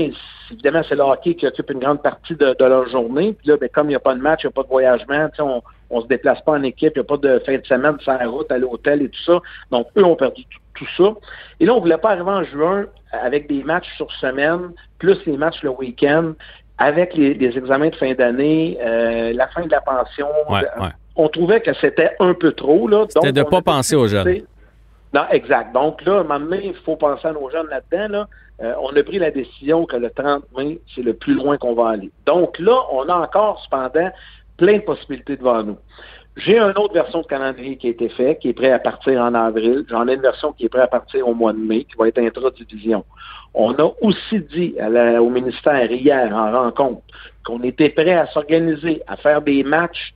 évidemment, 0.50 0.83
c'est 0.88 0.95
le 0.95 1.02
hockey 1.02 1.35
qui 1.35 1.47
occupe 1.47 1.71
une 1.71 1.81
grande 1.81 2.02
partie 2.02 2.35
de, 2.35 2.55
leur 2.59 2.88
journée. 2.88 3.33
Puis 3.33 3.49
là, 3.49 3.57
ben, 3.57 3.69
comme 3.73 3.87
il 3.87 3.90
n'y 3.90 3.97
a 3.97 4.00
pas 4.00 4.14
de 4.14 4.21
match, 4.21 4.40
il 4.45 4.47
n'y 4.47 4.50
a 4.50 4.52
pas 4.52 4.62
de 4.62 4.69
voyagement, 4.69 5.28
on, 5.38 5.62
on 5.90 6.00
se 6.00 6.07
déplace 6.07 6.40
pas 6.43 6.52
en 6.52 6.62
équipe, 6.62 6.93
il 6.97 7.00
n'y 7.00 7.05
a 7.05 7.05
pas 7.05 7.16
de 7.16 7.38
fin 7.40 7.57
de 7.57 7.66
semaine 7.66 7.97
la 8.07 8.28
route, 8.28 8.50
à 8.50 8.59
l'hôtel 8.59 9.02
et 9.02 9.09
tout 9.09 9.23
ça. 9.25 9.40
Donc, 9.71 9.88
eux 9.97 10.05
ont 10.05 10.16
perdu 10.16 10.45
tout, 10.75 10.87
ça. 10.97 11.14
Et 11.61 11.66
là, 11.66 11.75
on 11.75 11.81
voulait 11.81 11.99
pas 11.99 12.11
arriver 12.11 12.31
en 12.31 12.45
juin 12.45 12.87
avec 13.12 13.49
des 13.49 13.62
matchs 13.62 13.88
sur 13.97 14.11
semaine, 14.12 14.73
plus 14.99 15.19
les 15.26 15.37
matchs 15.37 15.62
le 15.62 15.71
week-end, 15.71 16.33
avec 16.78 17.14
les, 17.14 17.57
examens 17.57 17.88
de 17.88 17.97
fin 17.97 18.12
d'année, 18.12 18.76
euh, 18.83 19.33
la 19.33 19.49
fin 19.49 19.64
de 19.64 19.71
la 19.71 19.81
pension. 19.81 20.28
Ouais, 20.50 20.62
on 21.17 21.29
trouvait 21.29 21.61
que 21.61 21.73
c'était 21.75 22.11
un 22.21 22.35
peu 22.35 22.53
trop. 22.53 22.89
Là, 22.89 23.07
c'était 23.09 23.33
de 23.33 23.41
ne 23.41 23.45
pas 23.45 23.63
penser 23.63 23.97
aux 23.97 24.07
jeunes. 24.07 24.43
Non, 25.15 25.23
exact. 25.31 25.73
Donc 25.73 26.05
là, 26.05 26.23
maintenant, 26.25 26.59
il 26.63 26.75
faut 26.75 26.97
penser 26.97 27.29
à 27.29 27.33
nos 27.33 27.49
jeunes 27.51 27.69
là-dedans. 27.69 28.09
Là. 28.09 28.29
Euh, 28.63 28.75
on 28.81 28.95
a 28.97 29.03
pris 29.03 29.19
la 29.19 29.31
décision 29.31 29.87
que 29.87 29.97
le 29.97 30.11
30 30.11 30.45
mai, 30.57 30.79
c'est 30.95 31.03
le 31.03 31.15
plus 31.15 31.35
loin 31.35 31.57
qu'on 31.59 31.75
va 31.75 31.91
aller. 31.91 32.11
Donc 32.27 32.59
là, 32.59 32.79
on 32.93 33.09
a 33.09 33.15
encore, 33.15 33.63
cependant, 33.65 34.11
plein 34.57 34.75
de 34.79 34.83
possibilités 34.83 35.37
devant 35.37 35.63
nous. 35.63 35.79
J'ai 36.37 36.59
une 36.59 36.77
autre 36.77 36.93
version 36.93 37.23
de 37.23 37.27
calendrier 37.27 37.79
qui 37.79 37.87
a 37.87 37.91
été 37.91 38.11
faite, 38.11 38.41
qui 38.41 38.51
est 38.51 38.53
prêt 38.53 38.71
à 38.71 38.79
partir 38.79 39.23
en 39.23 39.33
avril. 39.33 39.87
J'en 39.89 40.07
ai 40.07 40.15
une 40.15 40.21
version 40.21 40.53
qui 40.53 40.67
est 40.67 40.69
prête 40.69 40.83
à 40.83 40.87
partir 40.87 41.27
au 41.27 41.35
mois 41.35 41.55
de 41.55 41.59
mai, 41.59 41.85
qui 41.85 41.97
va 41.99 42.09
être 42.09 42.19
intra-division. 42.19 43.05
On 43.55 43.73
a 43.73 43.91
aussi 44.03 44.41
dit 44.41 44.75
au 45.19 45.31
ministère 45.31 45.91
hier 45.91 46.35
en 46.35 46.53
rencontre 46.53 47.01
qu'on 47.43 47.63
était 47.63 47.89
prêt 47.89 48.13
à 48.13 48.27
s'organiser, 48.27 49.03
à 49.07 49.17
faire 49.17 49.41
des 49.41 49.65
matchs 49.65 50.13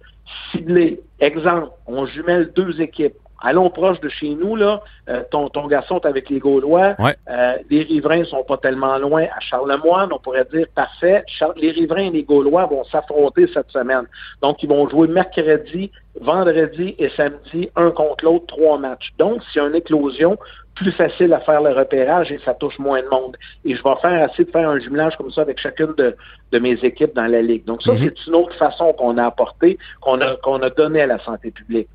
ciblés. 0.51 1.01
Exemple, 1.19 1.71
on 1.87 2.07
jumelle 2.07 2.53
deux 2.55 2.81
équipes 2.81 3.17
allons 3.41 3.71
proche 3.71 4.01
de 4.01 4.09
chez 4.09 4.35
nous, 4.35 4.57
là. 4.57 4.83
Euh, 5.09 5.23
ton, 5.31 5.49
ton 5.49 5.67
garçon 5.67 5.99
est 6.01 6.07
avec 6.07 6.31
les 6.31 6.39
Gaulois. 6.39 6.95
Euh, 7.01 7.55
les 7.69 7.83
riverains 7.83 8.25
sont 8.25 8.45
pas 8.45 8.57
tellement 8.57 8.97
loin. 8.99 9.25
À 9.25 9.41
Charlemagne, 9.41 10.09
on 10.13 10.19
pourrait 10.19 10.47
dire 10.53 10.67
parfait. 10.75 11.25
les 11.57 11.71
riverains 11.71 12.07
et 12.07 12.11
les 12.11 12.23
Gaulois 12.23 12.67
vont 12.67 12.85
s'affronter 12.85 13.47
cette 13.53 13.71
semaine. 13.71 14.05
Donc, 14.43 14.63
ils 14.63 14.69
vont 14.69 14.89
jouer 14.89 15.09
mercredi, 15.09 15.91
vendredi 16.21 16.95
et 16.99 17.09
samedi, 17.11 17.71
un 17.77 17.91
contre 17.91 18.25
l'autre, 18.25 18.47
trois 18.47 18.79
matchs. 18.79 19.11
Donc, 19.19 19.43
s'il 19.45 19.63
y 19.63 19.65
a 19.65 19.69
une 19.69 19.75
éclosion, 19.75 20.39
plus 20.81 20.93
facile 20.93 21.33
à 21.35 21.41
faire 21.41 21.61
le 21.61 21.73
repérage 21.73 22.33
et 22.33 22.39
ça 22.45 22.55
touche 22.55 22.79
moins 22.79 23.03
de 23.03 23.09
monde. 23.09 23.37
Et 23.65 23.75
je 23.75 23.83
vais 23.83 23.97
faire 24.01 24.23
assez 24.23 24.45
de 24.45 24.51
faire 24.51 24.69
un 24.69 24.79
jumelage 24.79 25.17
comme 25.17 25.31
ça 25.31 25.43
avec 25.43 25.59
chacune 25.59 25.93
de, 25.99 26.17
de 26.53 26.59
mes 26.59 26.73
équipes 26.83 27.15
dans 27.15 27.27
la 27.27 27.43
Ligue. 27.43 27.65
Donc 27.67 27.83
ça, 27.83 27.93
mm-hmm. 27.93 28.13
c'est 28.17 28.27
une 28.29 28.35
autre 28.37 28.55
façon 28.57 28.93
qu'on 28.95 29.19
a 29.19 29.27
apportée, 29.27 29.79
qu'on 30.01 30.21
a, 30.21 30.37
qu'on 30.37 30.63
a 30.63 30.71
donnée 30.71 31.03
à 31.03 31.07
la 31.07 31.19
santé 31.19 31.51
publique. 31.51 31.89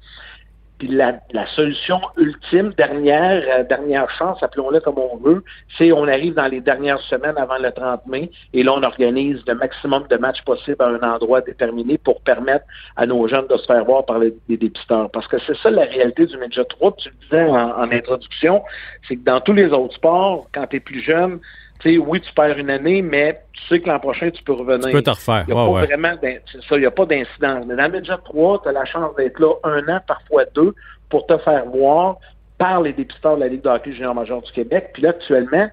Puis 0.77 0.89
la, 0.89 1.19
solution 1.55 2.01
ultime, 2.17 2.73
dernière, 2.77 3.43
euh, 3.47 3.63
dernière 3.63 4.09
chance, 4.11 4.41
appelons-le 4.43 4.81
comme 4.81 4.97
on 4.97 5.15
veut, 5.17 5.43
c'est 5.77 5.91
on 5.91 6.07
arrive 6.07 6.33
dans 6.33 6.47
les 6.47 6.59
dernières 6.59 6.99
semaines 7.01 7.37
avant 7.37 7.57
le 7.57 7.71
30 7.71 8.05
mai 8.07 8.29
et 8.53 8.63
là, 8.63 8.73
on 8.73 8.83
organise 8.83 9.41
le 9.47 9.55
maximum 9.55 10.05
de 10.09 10.17
matchs 10.17 10.41
possibles 10.43 10.81
à 10.81 10.87
un 10.87 11.13
endroit 11.13 11.41
déterminé 11.41 11.97
pour 11.97 12.21
permettre 12.21 12.65
à 12.97 13.05
nos 13.05 13.25
jeunes 13.27 13.47
de 13.47 13.55
se 13.55 13.65
faire 13.65 13.85
voir 13.85 14.05
par 14.05 14.19
les, 14.19 14.33
dépisteurs. 14.49 15.09
Parce 15.11 15.27
que 15.27 15.37
c'est 15.47 15.57
ça 15.57 15.69
la 15.69 15.83
réalité 15.83 16.25
du 16.25 16.37
Média 16.37 16.65
3, 16.65 16.95
tu 16.97 17.09
le 17.09 17.15
disais 17.23 17.49
en, 17.49 17.71
en 17.79 17.91
introduction, 17.91 18.63
c'est 19.07 19.15
que 19.15 19.23
dans 19.23 19.39
tous 19.39 19.53
les 19.53 19.67
autres 19.67 19.95
sports, 19.95 20.47
quand 20.53 20.67
tu 20.67 20.77
es 20.77 20.79
plus 20.81 21.01
jeune, 21.01 21.39
oui, 21.83 22.21
tu 22.21 22.33
perds 22.33 22.57
une 22.57 22.69
année, 22.69 23.01
mais 23.01 23.41
tu 23.53 23.67
sais 23.67 23.79
que 23.79 23.87
l'an 23.87 23.99
prochain, 23.99 24.29
tu 24.31 24.41
peux 24.43 24.53
revenir. 24.53 24.87
Tu 24.87 24.91
peux 24.91 25.01
te 25.01 25.09
refaire. 25.09 25.45
Il 25.47 25.53
n'y 25.53 25.59
a 25.59 25.65
pas 25.65 25.85
vraiment 25.85 26.13
ça, 26.21 26.75
il 26.75 26.79
n'y 26.79 26.85
a 26.85 26.91
pas 26.91 27.05
d'incidence. 27.05 27.65
Mais 27.67 27.75
dans 27.75 27.83
le 27.83 27.91
Média 27.91 28.17
3, 28.23 28.61
tu 28.63 28.69
as 28.69 28.71
la 28.71 28.85
chance 28.85 29.15
d'être 29.15 29.39
là 29.39 29.53
un 29.63 29.87
an, 29.89 29.99
parfois 30.07 30.45
deux, 30.53 30.73
pour 31.09 31.27
te 31.27 31.37
faire 31.39 31.65
voir 31.65 32.17
par 32.57 32.81
les 32.81 32.93
dépisteurs 32.93 33.35
de 33.35 33.41
la 33.41 33.47
Ligue 33.49 33.61
de 33.61 33.69
hockey 33.69 33.91
junior 33.91 34.15
major 34.15 34.41
du 34.41 34.51
Québec. 34.51 34.91
Puis 34.93 35.03
là, 35.03 35.09
actuellement, 35.09 35.67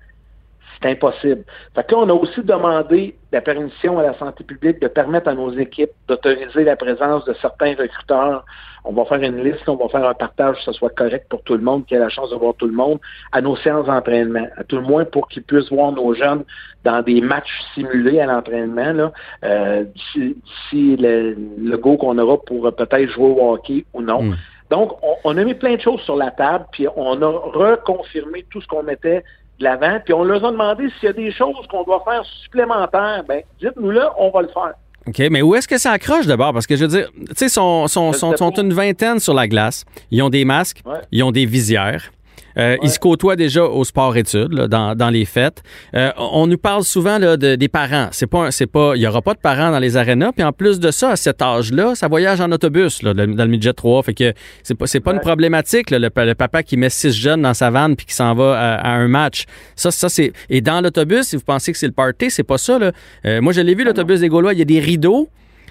c'est 0.81 0.91
impossible. 0.91 1.45
Fait 1.75 1.87
que 1.87 1.95
là, 1.95 2.03
on 2.03 2.09
a 2.09 2.13
aussi 2.13 2.43
demandé 2.43 3.17
la 3.33 3.41
permission 3.41 3.99
à 3.99 4.03
la 4.03 4.15
santé 4.19 4.45
publique 4.45 4.81
de 4.81 4.89
permettre 4.89 5.29
à 5.29 5.35
nos 5.35 5.51
équipes 5.53 5.91
d'autoriser 6.09 6.65
la 6.65 6.77
présence 6.77 7.25
de 7.25 7.35
certains 7.35 7.75
recruteurs. 7.75 8.45
On 8.85 8.93
va 8.93 9.05
faire 9.05 9.23
une 9.23 9.43
liste, 9.43 9.69
on 9.69 9.77
va 9.77 9.89
faire 9.89 10.07
un 10.07 10.15
partage, 10.15 10.57
que 10.57 10.63
ce 10.65 10.73
soit 10.73 10.91
correct 10.91 11.27
pour 11.29 11.43
tout 11.43 11.55
le 11.55 11.63
monde, 11.63 11.87
qu'il 11.87 11.97
ait 11.97 12.01
la 12.01 12.09
chance 12.09 12.31
de 12.31 12.37
voir 12.37 12.55
tout 12.55 12.67
le 12.67 12.73
monde, 12.73 12.99
à 13.31 13.41
nos 13.41 13.57
séances 13.57 13.87
d'entraînement, 13.87 14.47
à 14.57 14.65
tout 14.65 14.77
le 14.77 14.83
moins 14.83 15.05
pour 15.05 15.29
qu'ils 15.29 15.45
puissent 15.45 15.71
voir 15.71 15.93
nos 15.93 16.15
jeunes 16.15 16.45
dans 16.85 17.01
des 17.01 17.21
matchs 17.21 17.63
simulés 17.75 18.21
à 18.21 18.27
l'entraînement, 18.27 19.13
euh, 19.45 19.85
d'ici 19.85 20.97
le, 20.97 21.37
le 21.59 21.77
go 21.77 21.97
qu'on 21.97 22.19
aura 22.19 22.39
pour 22.39 22.75
peut-être 22.75 23.11
jouer 23.11 23.29
au 23.29 23.53
hockey 23.53 23.85
ou 23.95 24.03
non. 24.03 24.23
Hmm. 24.23 24.37
Donc, 24.71 24.93
on, 25.03 25.15
on, 25.25 25.37
a 25.37 25.45
mis 25.45 25.55
plein 25.55 25.77
de 25.77 25.81
choses 25.81 26.01
sur 26.01 26.17
la 26.17 26.31
table, 26.31 26.65
puis 26.73 26.87
on 26.97 27.23
a 27.23 27.29
reconfirmé 27.29 28.45
tout 28.51 28.61
ce 28.61 28.67
qu'on 28.67 28.83
mettait 28.83 29.23
l'avant, 29.63 29.99
puis 30.05 30.15
on 30.15 30.25
leur 30.25 30.45
a 30.45 30.51
demandé 30.51 30.89
s'il 30.99 31.07
y 31.07 31.09
a 31.09 31.13
des 31.13 31.33
choses 31.33 31.67
qu'on 31.71 31.85
doit 31.85 32.03
faire 32.05 32.25
supplémentaires. 32.43 33.25
Ben, 33.27 33.43
dites-nous-le, 33.61 34.03
on 34.19 34.31
va 34.31 34.43
le 34.43 34.49
faire. 34.49 34.75
OK, 35.07 35.19
mais 35.31 35.43
où 35.43 35.55
est-ce 35.55 35.67
que 35.67 35.79
ça 35.79 35.93
accroche 35.93 36.27
d'abord? 36.27 36.53
Parce 36.53 36.67
que 36.67 36.77
je 36.77 36.83
veux 36.83 36.89
dire, 36.89 37.09
tu 37.15 37.35
sais, 37.37 37.49
sont, 37.49 37.89
sont, 37.89 38.13
sont, 38.13 38.37
sont, 38.37 38.53
une 38.53 38.73
vingtaine 38.73 39.19
sur 39.19 39.35
la 39.35 39.49
glace. 39.49 39.85
Ils 40.11 40.23
ont 40.23 40.31
des 40.31 40.45
masques, 40.45 40.83
ils 41.11 41.23
ont 41.25 41.33
des 41.33 41.45
visières. 41.45 42.13
Euh, 42.59 42.77
Ils 42.83 42.91
se 42.91 42.99
côtoient 42.99 43.37
déjà 43.37 43.65
au 43.65 43.85
sport-études, 43.85 44.49
dans, 44.53 44.95
dans, 44.95 45.11
les 45.11 45.25
fêtes. 45.25 45.63
Euh, 45.95 46.11
on 46.17 46.47
nous 46.47 46.59
parle 46.59 46.85
souvent 46.85 47.19
là, 47.19 47.37
de, 47.37 47.55
des 47.55 47.69
parents. 47.69 48.09
C'est 48.13 48.27
pas, 48.27 48.51
c'est 48.51 48.67
pas, 48.67 48.93
il 48.97 49.03
y 49.03 49.07
aura 49.07 49.23
pas 49.23 49.35
de 49.35 49.39
parents 49.39 49.71
dans 49.71 49.79
les 49.79 49.97
arénas. 49.97 50.33
Puis 50.33 50.45
en 50.45 50.53
plus 50.53 50.81
de 50.81 50.91
ça, 50.91 51.11
à 51.11 51.17
cet 51.17 51.43
âge-là, 51.43 51.95
ça 51.95 52.09
voyage 52.09 52.41
en 52.41 52.51
autobus 52.53 53.03
là, 53.03 53.15
dans 53.15 53.27
le 53.27 53.47
midget 53.47 53.73
3. 53.73 54.03
Fait 54.03 54.15
que 54.15 54.33
c'est 54.63 54.75
pas, 54.75 54.87
c'est 54.87 55.01
pas 55.01 55.13
une 55.13 55.21
problématique. 55.21 55.91
Là, 55.91 55.99
le, 55.99 56.35
papa 56.35 56.63
qui 56.63 56.77
met 56.77 56.91
six 56.91 57.13
jeunes 57.13 57.43
dans 57.43 57.55
sa 57.55 57.71
vanne 57.71 57.97
puis 57.97 58.07
qui 58.07 58.15
s'en 58.15 58.35
va 58.35 58.59
à, 58.79 58.93
un 58.93 59.09
match. 59.09 59.45
Ça, 59.77 59.91
ça 59.91 60.09
c'est. 60.09 60.33
Et 60.51 60.61
dans 60.61 60.81
l'autobus, 60.81 61.27
si 61.27 61.37
vous 61.37 61.43
pensez 61.43 61.73
que 61.73 61.79
c'est 61.79 61.87
le 61.87 61.93
party, 61.93 62.31
c'est 62.31 62.43
pas 62.43 62.59
ça. 62.59 62.79
Là. 62.79 62.93
Euh, 63.27 63.41
moi, 63.41 63.53
je 63.53 63.61
l'ai 63.61 63.75
vu 63.75 63.85
l'autobus 63.85 64.21
des 64.21 64.29
Gaulois. 64.29 64.53
Il 64.53 64.59
y 64.59 64.63
a 64.63 64.67
des 64.67 64.81
rideaux. 64.81 65.29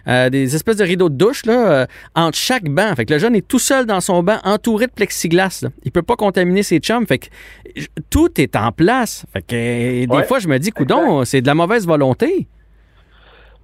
Euh, 0.08 0.29
des 0.29 0.55
espèces 0.55 0.77
de 0.77 0.84
rideaux 0.84 1.10
de 1.10 1.15
douche 1.15 1.46
là, 1.46 1.72
euh, 1.72 1.86
entre 2.15 2.38
chaque 2.38 2.65
banc. 2.65 2.96
Fait 2.96 3.05
que 3.05 3.13
le 3.13 3.20
jeune 3.20 3.36
est 3.36 3.48
tout 3.48 3.60
seul 3.60 3.86
dans 3.86 4.01
son 4.01 4.24
banc, 4.24 4.38
entouré 4.43 4.88
de 4.88 4.91
plexiglas. 4.91 5.60
Là. 5.63 5.70
Il 5.84 5.91
peut 5.91 6.01
pas 6.01 6.15
contaminer 6.15 6.63
ses 6.63 6.79
chums. 6.79 7.05
Fait 7.05 7.20
que 7.20 7.27
tout 8.10 8.29
est 8.39 8.55
en 8.55 8.72
place. 8.72 9.25
Fait 9.34 9.41
que 9.41 10.05
des 10.05 10.24
fois, 10.24 10.39
je 10.39 10.48
me 10.48 10.58
dis, 10.58 10.72
coudon, 10.72 11.25
c'est 11.25 11.41
de 11.41 11.48
la 11.48 11.55
mauvaise 11.55 11.86
volonté. 11.86 12.48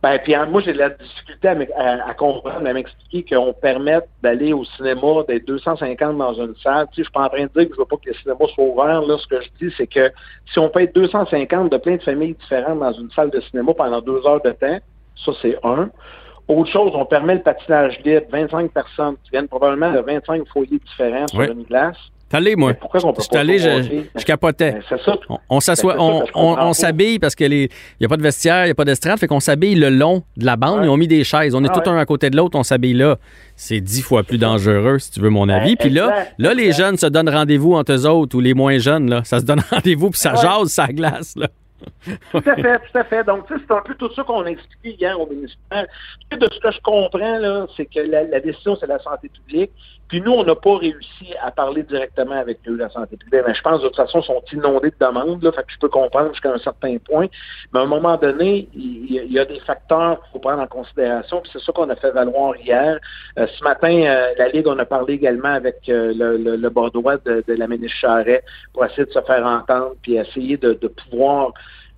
Ben, 0.04 0.20
puis 0.24 0.36
moi, 0.50 0.62
j'ai 0.62 0.74
de 0.74 0.78
la 0.78 0.90
difficulté 0.90 1.48
à, 1.48 2.14
comprendre, 2.14 2.68
à 2.68 2.74
m'expliquer 2.74 3.36
qu'on 3.36 3.52
permette 3.52 4.08
d'aller 4.22 4.54
au 4.54 4.64
cinéma, 4.64 5.24
d'être 5.28 5.48
250 5.48 6.18
dans 6.18 6.34
une 6.34 6.56
salle. 6.58 6.86
Tu 6.92 6.98
sais, 6.98 7.02
je 7.02 7.04
suis 7.04 7.12
pas 7.12 7.24
en 7.24 7.30
train 7.30 7.44
de 7.44 7.50
dire 7.56 7.68
que 7.68 7.74
je 7.74 7.80
veux 7.80 7.86
pas 7.86 7.98
que 7.98 8.10
le 8.10 8.14
cinéma 8.14 8.40
soit 8.54 8.64
ouvert. 8.64 9.02
Là, 9.02 9.18
ce 9.18 9.28
que 9.28 9.42
je 9.42 9.50
dis, 9.60 9.74
c'est 9.76 9.88
que 9.88 10.12
si 10.54 10.60
on 10.60 10.70
peut 10.70 10.84
être 10.84 10.94
250 10.94 11.72
de 11.72 11.78
plein 11.78 11.96
de 11.96 12.04
familles 12.04 12.36
différentes 12.36 12.80
dans 12.80 12.94
une 12.94 13.10
salle 13.12 13.32
de 13.32 13.42
cinéma 13.42 13.74
pendant 13.74 14.00
deux 14.02 14.26
heures 14.28 14.42
de 14.42 14.52
temps, 14.52 14.78
ça, 15.26 15.32
c'est 15.42 15.58
un. 15.64 15.90
Autre 16.48 16.72
chose, 16.72 16.92
on 16.96 17.06
permet 17.06 17.36
le 17.36 17.42
patinage 17.42 18.00
libre, 18.06 18.26
25 18.32 18.72
personnes 18.72 19.16
qui 19.24 19.32
viennent 19.32 19.48
probablement 19.48 19.92
de 19.92 20.00
25 20.00 20.48
foyers 20.48 20.80
différents 20.80 21.28
sur 21.28 21.42
une 21.42 21.64
glace. 21.64 21.98
T'es 22.30 22.38
allé, 22.38 22.56
moi. 22.58 22.74
pourquoi 22.74 23.06
on 23.06 23.14
peut 23.14 23.22
je 23.32 23.38
allé, 23.38 23.58
je, 23.58 24.26
capotais. 24.26 24.74
Ben, 24.74 24.82
c'est 24.90 25.02
ça. 25.02 25.18
On, 25.50 25.62
s'assoit, 25.62 25.96
on, 25.98 26.26
on, 26.36 26.74
s'habille 26.74 27.20
parce 27.20 27.36
qu'il 27.36 27.70
n'y 28.00 28.06
a 28.06 28.10
pas 28.10 28.18
de 28.18 28.22
vestiaire, 28.22 28.64
il 28.64 28.68
n'y 28.68 28.72
a 28.72 28.76
pas 28.76 28.84
d'estrade, 28.84 29.18
fait 29.18 29.28
qu'on 29.28 29.40
s'habille 29.40 29.76
le 29.76 29.90
long 29.90 30.24
de 30.36 30.46
la 30.46 30.58
bande. 30.58 30.82
Ils 30.84 30.90
ont 30.90 30.98
mis 30.98 31.08
des 31.08 31.24
chaises. 31.24 31.56
On 31.56 31.64
est 31.64 31.70
ah 31.72 31.80
tout 31.80 31.90
un 31.90 31.98
à 31.98 32.06
côté 32.06 32.30
de 32.30 32.36
l'autre, 32.36 32.58
on 32.60 32.64
s'habille 32.64 32.96
là. 32.96 33.18
C'est 33.56 33.80
dix 33.80 34.02
fois 34.02 34.24
plus 34.24 34.38
dangereux, 34.38 35.00
si 35.00 35.12
tu 35.12 35.22
veux 35.22 35.30
mon 35.30 35.48
avis. 35.48 35.76
Ben, 35.76 35.86
puis 35.86 35.90
là, 35.90 36.26
là, 36.38 36.54
les 36.54 36.74
jeunes 36.74 36.98
se 36.98 37.08
donnent 37.08 37.30
rendez-vous 37.30 37.76
entre 37.76 37.94
eux 37.94 38.06
autres 38.06 38.36
ou 38.38 38.42
les 38.42 38.54
moins 38.54 38.78
jeunes, 38.78 39.10
là. 39.10 39.22
Ça 39.24 39.40
se 39.40 39.46
donne 39.46 39.62
rendez-vous 39.72 40.10
puis 40.10 40.20
ça 40.20 40.36
jase, 40.36 40.68
ça 40.68 40.88
glace, 40.88 41.34
là 41.38 41.48
tout 42.32 42.44
à 42.46 42.56
fait, 42.56 42.80
tout 42.80 42.98
à 42.98 43.04
fait. 43.04 43.24
Donc, 43.24 43.46
c'est 43.50 43.72
un 43.72 43.82
peu 43.82 43.96
tout 43.96 44.12
ça 44.14 44.24
qu'on 44.24 44.44
a 44.44 44.50
expliqué 44.50 44.96
hier 45.00 45.20
au 45.20 45.28
ministère. 45.28 45.86
De 46.32 46.50
ce 46.52 46.60
que 46.60 46.72
je 46.72 46.80
comprends, 46.82 47.38
là, 47.38 47.68
c'est 47.76 47.86
que 47.86 48.00
la, 48.00 48.40
décision, 48.40 48.76
c'est 48.76 48.88
la 48.88 49.00
santé 49.00 49.30
publique. 49.30 49.72
Puis 50.08 50.22
nous, 50.22 50.32
on 50.32 50.44
n'a 50.44 50.56
pas 50.56 50.78
réussi 50.78 51.34
à 51.42 51.52
parler 51.52 51.84
directement 51.84 52.36
avec 52.36 52.60
eux, 52.68 52.76
la 52.76 52.90
santé 52.90 53.18
publique. 53.18 53.42
Mais 53.46 53.54
je 53.54 53.62
pense, 53.62 53.82
de 53.82 53.88
toute 53.88 53.98
façon, 53.98 54.22
ils 54.22 54.26
sont 54.26 54.44
inondés 54.54 54.92
de 54.92 55.06
demandes, 55.06 55.44
là, 55.44 55.52
fait 55.52 55.64
que 55.64 55.72
je 55.72 55.80
peux 55.80 55.90
comprendre 55.90 56.32
jusqu'à 56.32 56.54
un 56.54 56.58
certain 56.60 56.98
point. 56.98 57.28
Mais 57.74 57.80
à 57.80 57.84
un 57.84 57.88
moment 57.88 58.16
donné, 58.18 58.70
il 58.74 59.32
y, 59.32 59.40
a 59.40 59.46
des 59.46 59.60
facteurs 59.62 60.22
qu'il 60.22 60.32
faut 60.34 60.40
prendre 60.40 60.62
en 60.62 60.68
considération. 60.68 61.42
Puis 61.42 61.52
c'est 61.54 61.62
ça 61.62 61.72
qu'on 61.72 61.90
a 61.90 61.96
fait 61.96 62.12
valoir 62.12 62.56
hier. 62.58 63.00
Euh, 63.38 63.48
ce 63.48 63.64
matin, 63.64 63.92
euh, 63.92 64.34
la 64.38 64.50
Ligue, 64.50 64.68
on 64.68 64.80
a 64.80 64.86
parlé 64.86 65.16
également 65.16 65.54
avec 65.54 65.78
euh, 65.90 66.14
le, 66.16 66.38
le, 66.38 66.56
le 66.56 66.70
droit 66.70 67.18
de, 67.18 67.44
de 67.46 67.54
la 67.54 67.68
ministre 67.68 67.98
Charret 67.98 68.44
pour 68.74 68.86
essayer 68.86 69.06
de 69.06 69.12
se 69.12 69.22
faire 69.22 69.46
entendre, 69.46 69.96
puis 70.02 70.16
essayer 70.16 70.58
de, 70.58 70.74
de 70.74 70.88
pouvoir 70.88 71.52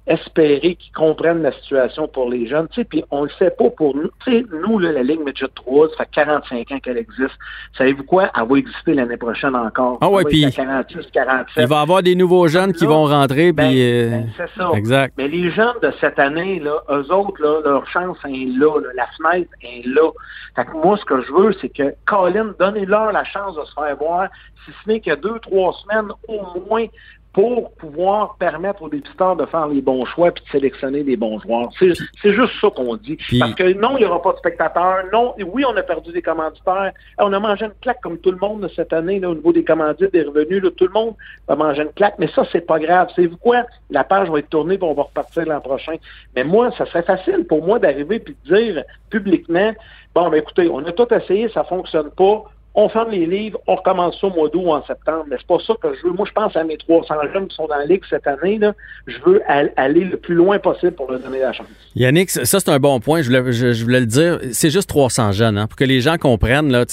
espérer 0.08 0.76
qu'ils 0.76 0.94
comprennent 0.94 1.44
la 1.44 1.52
situation 1.52 2.08
pour 2.08 2.30
les 2.30 2.48
jeunes. 2.48 2.68
Tu 2.70 2.82
sais, 2.82 2.84
puis 2.86 3.04
on 3.12 3.24
le 3.24 3.30
fait 3.30 3.56
pas 3.56 3.70
pour 3.70 3.96
nous. 3.96 4.10
Tu 4.26 4.32
sais, 4.32 4.46
nous, 4.66 4.80
là, 4.80 4.92
la 4.92 5.04
Ligue 5.04 5.20
Midget 5.24 5.48
3, 5.54 5.90
ça 5.90 5.98
fait 5.98 6.10
45 6.12 6.72
ans 6.72 6.80
qu'elle 6.80 6.98
existe. 6.98 7.38
Savez-vous 7.78 8.04
quoi? 8.04 8.32
Elle 8.36 8.48
va 8.48 8.58
exister 8.58 8.94
l'année 8.94 9.18
prochaine 9.18 9.56
encore. 9.56 10.00
Ah 10.02 10.10
ouais, 10.10 10.24
puis 10.26 10.42
il 10.42 11.68
va 11.68 11.76
y 11.76 11.80
avoir 11.80 12.02
des 12.02 12.16
nouveaux 12.16 12.48
jeunes 12.48 12.74
qui 12.74 12.86
vont 12.86 13.06
rentrer. 13.06 13.52
Ben, 13.52 13.70
puis, 13.70 13.82
euh, 13.82 14.10
ben, 14.10 14.30
c'est 14.36 14.50
ça. 14.58 14.72
Exact. 14.74 15.14
Mais 15.18 15.28
les 15.28 15.52
jeunes 15.52 15.78
de 15.82 15.92
cette 16.00 16.18
année, 16.18 16.60
là, 16.60 16.82
eux 16.90 17.14
autres, 17.14 17.42
là, 17.42 17.62
leur 17.64 17.88
chance 17.88 18.18
est 18.26 18.58
là, 18.58 18.80
là, 18.80 18.90
la 18.96 19.08
fenêtre 19.18 19.52
est 19.62 19.86
là. 19.86 20.10
Fait 20.56 20.66
que 20.66 20.72
moi, 20.72 20.98
ce 20.98 21.06
que 21.06 21.22
je 21.22 21.32
veux, 21.32 21.54
c'est 21.62 21.70
que 21.70 21.94
Colin, 22.06 22.54
donnez-leur 22.60 23.12
la 23.12 23.24
chance 23.24 23.56
de 23.56 23.64
se 23.64 23.74
faire 23.74 23.96
voir, 23.98 24.28
si 24.66 24.72
ce 24.72 24.90
n'est 24.90 25.00
que 25.00 25.16
deux, 25.16 25.40
trois 25.40 25.74
semaines 25.74 26.12
au 26.28 26.42
moins 26.68 26.86
pour 27.34 27.72
pouvoir 27.74 28.38
permettre 28.40 28.82
aux 28.82 28.90
dépisteurs 28.90 29.36
de 29.36 29.46
faire 29.46 29.68
les 29.68 29.82
bons 29.82 30.04
choix 30.06 30.32
puis 30.32 30.44
de 30.44 30.50
sélectionner 30.50 31.04
les 31.04 31.16
bons 31.16 31.40
joueurs. 31.40 31.70
C'est 31.80 32.34
juste 32.34 32.54
ça 32.60 32.70
qu'on 32.70 32.96
dit. 32.96 33.18
Parce 33.40 33.54
que 33.54 33.74
non, 33.74 33.98
il 33.98 34.00
n'y 34.00 34.06
aura 34.06 34.22
pas 34.22 34.34
de 34.34 34.38
spectateurs. 34.38 35.04
Non, 35.14 35.36
oui, 35.54 35.64
on 35.68 35.76
a 35.78 35.84
perdu 35.84 36.12
des 36.12 36.24
commanditaires. 36.24 36.92
On 37.20 37.32
a 37.32 37.40
mangé 37.40 37.66
une 37.66 37.74
claque 37.82 38.02
comme 38.02 38.18
tout 38.18 38.32
le 38.32 38.38
monde 38.38 38.70
cette 38.76 38.94
année 38.94 39.20
là, 39.20 39.30
au 39.30 39.36
niveau 39.36 39.54
des 39.54 39.64
commandites, 39.64 40.12
des 40.12 40.24
revenus. 40.24 40.64
Là, 40.64 40.70
tout 40.76 40.88
le 40.88 40.94
monde 40.94 41.16
va 41.48 41.56
manger 41.56 41.84
une 41.84 41.94
claque. 41.94 42.16
Mais 42.18 42.30
ça, 42.34 42.44
c'est 42.52 42.66
pas 42.66 42.80
grave. 42.80 43.10
C'est 43.16 43.30
quoi? 43.40 43.64
La 43.92 44.04
page 44.04 44.30
va 44.30 44.40
être 44.40 44.50
tournée 44.50 44.76
et 44.76 44.84
on 44.84 44.94
va 44.94 45.04
repartir 45.04 45.46
l'an 45.46 45.62
prochain. 45.62 45.96
Mais 46.36 46.44
moi, 46.44 46.72
ça 46.78 46.86
serait 46.88 47.04
facile 47.04 47.46
pour 47.48 47.64
moi 47.64 47.78
d'arriver 47.78 48.20
puis 48.20 48.36
de 48.46 48.56
dire 48.56 48.84
publiquement, 49.12 49.72
bon, 50.16 50.30
ben 50.30 50.38
écoutez, 50.38 50.68
on 50.70 50.80
a 50.80 50.92
tout 50.92 51.14
essayé, 51.14 51.50
ça 51.50 51.64
fonctionne 51.64 52.10
pas 52.12 52.44
on 52.76 52.88
ferme 52.88 53.12
les 53.12 53.26
livres, 53.26 53.60
on 53.68 53.76
recommence 53.76 54.20
ça 54.20 54.28
au 54.28 54.30
mois 54.30 54.48
d'août 54.50 54.62
ou 54.64 54.72
en 54.72 54.86
septembre. 54.86 55.26
Mais 55.30 55.38
c'est 55.40 55.48
pas 55.48 55.58
ça 55.66 55.74
que 55.82 55.90
je 55.96 56.08
veux. 56.08 56.14
Moi, 56.14 56.26
je 56.28 56.34
pense 56.34 56.56
à 56.56 56.64
mes 56.64 56.78
300 56.78 57.16
jeunes 57.34 57.48
qui 57.48 57.56
sont 57.56 57.68
dans 57.68 57.76
la 57.76 57.86
Ligue 57.86 58.04
cette 58.10 58.28
année. 58.28 58.58
Là. 58.60 58.74
Je 59.08 59.18
veux 59.26 59.42
aller 59.48 60.04
le 60.06 60.18
plus 60.18 60.36
loin 60.36 60.60
possible 60.60 60.92
pour 60.92 61.12
leur 61.12 61.20
donner 61.20 61.40
la 61.40 61.52
chance. 61.52 61.68
Yannick, 61.96 62.30
ça, 62.30 62.46
c'est 62.46 62.70
un 62.70 62.80
bon 62.80 63.00
point. 63.00 63.22
Je 63.22 63.28
voulais, 63.28 63.52
je, 63.52 63.84
voulais 63.84 64.00
le 64.02 64.06
dire. 64.06 64.40
C'est 64.52 64.70
juste 64.70 64.88
300 64.90 65.32
jeunes. 65.32 65.58
Hein, 65.58 65.68
pour 65.68 65.78
que 65.78 65.84
les 65.84 66.00
gens 66.00 66.18
comprennent, 66.18 66.72
là, 66.72 66.86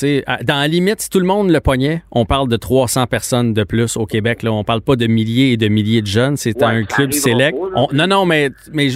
dans 0.45 0.61
la 0.61 0.68
limite, 0.68 1.02
si 1.02 1.11
tout 1.11 1.21
le 1.21 1.26
monde 1.26 1.50
le 1.50 1.61
pognait, 1.61 2.02
on 2.11 2.25
parle 2.25 2.49
de 2.49 2.56
300 2.56 3.06
personnes 3.06 3.52
de 3.52 3.64
plus 3.64 3.97
au 3.97 4.06
Québec. 4.06 4.42
Là. 4.42 4.52
On 4.52 4.64
parle 4.64 4.80
pas 4.80 4.97
de 4.97 5.06
milliers 5.06 5.52
et 5.52 5.56
de 5.56 5.68
milliers 5.68 6.02
de 6.02 6.06
jeunes. 6.06 6.37
C'est 6.37 6.62
un 6.62 6.85
club 6.85 7.12
sélect. 7.12 7.56
non, 7.92 8.06
non, 8.06 8.25
mais, 8.25 8.50
mais 8.73 8.88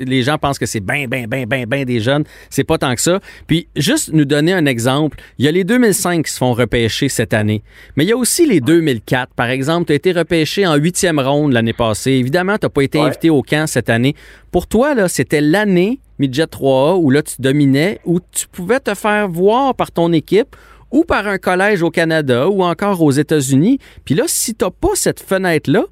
les 0.00 0.22
gens 0.22 0.36
pensent 0.36 0.58
que 0.58 0.66
c'est 0.66 0.80
bien, 0.80 1.06
bien, 1.08 1.26
bien, 1.26 1.44
bien, 1.46 1.64
bien 1.66 1.84
des 1.84 2.00
jeunes. 2.00 2.24
C'est 2.50 2.64
pas 2.64 2.78
tant 2.78 2.94
que 2.94 3.00
ça. 3.00 3.20
Puis, 3.46 3.68
juste 3.74 4.12
nous 4.12 4.24
donner 4.26 4.52
un 4.52 4.66
exemple. 4.66 5.18
Il 5.38 5.44
y 5.44 5.48
a 5.48 5.50
les 5.50 5.64
2005 5.64 6.25
qui 6.26 6.32
se 6.32 6.38
font 6.38 6.52
repêcher 6.52 7.08
cette 7.08 7.32
année. 7.32 7.62
Mais 7.96 8.04
il 8.04 8.08
y 8.08 8.12
a 8.12 8.16
aussi 8.16 8.46
les 8.46 8.60
2004. 8.60 9.34
Par 9.34 9.48
exemple, 9.48 9.86
tu 9.86 9.92
as 9.92 9.96
été 9.96 10.12
repêché 10.12 10.66
en 10.66 10.74
huitième 10.74 11.18
ronde 11.18 11.52
l'année 11.52 11.72
passée. 11.72 12.12
Évidemment, 12.12 12.58
tu 12.58 12.66
n'as 12.66 12.70
pas 12.70 12.82
été 12.82 13.00
invité 13.00 13.30
au 13.30 13.42
camp 13.42 13.66
cette 13.66 13.88
année. 13.88 14.14
Pour 14.50 14.66
toi, 14.66 14.94
là, 14.94 15.08
c'était 15.08 15.40
l'année 15.40 16.00
Midget 16.18 16.44
3A 16.44 16.98
où 16.98 17.10
là, 17.10 17.22
tu 17.22 17.36
dominais, 17.38 18.00
où 18.04 18.20
tu 18.20 18.46
pouvais 18.48 18.80
te 18.80 18.94
faire 18.94 19.28
voir 19.28 19.74
par 19.74 19.92
ton 19.92 20.12
équipe 20.12 20.56
ou 20.90 21.04
par 21.04 21.26
un 21.26 21.38
collège 21.38 21.82
au 21.82 21.90
Canada 21.90 22.48
ou 22.48 22.62
encore 22.62 23.02
aux 23.02 23.10
États-Unis. 23.10 23.78
Puis 24.04 24.14
là, 24.14 24.24
si 24.26 24.54
tu 24.54 24.64
n'as 24.64 24.70
pas 24.70 24.94
cette 24.94 25.20
fenêtre-là, 25.20 25.84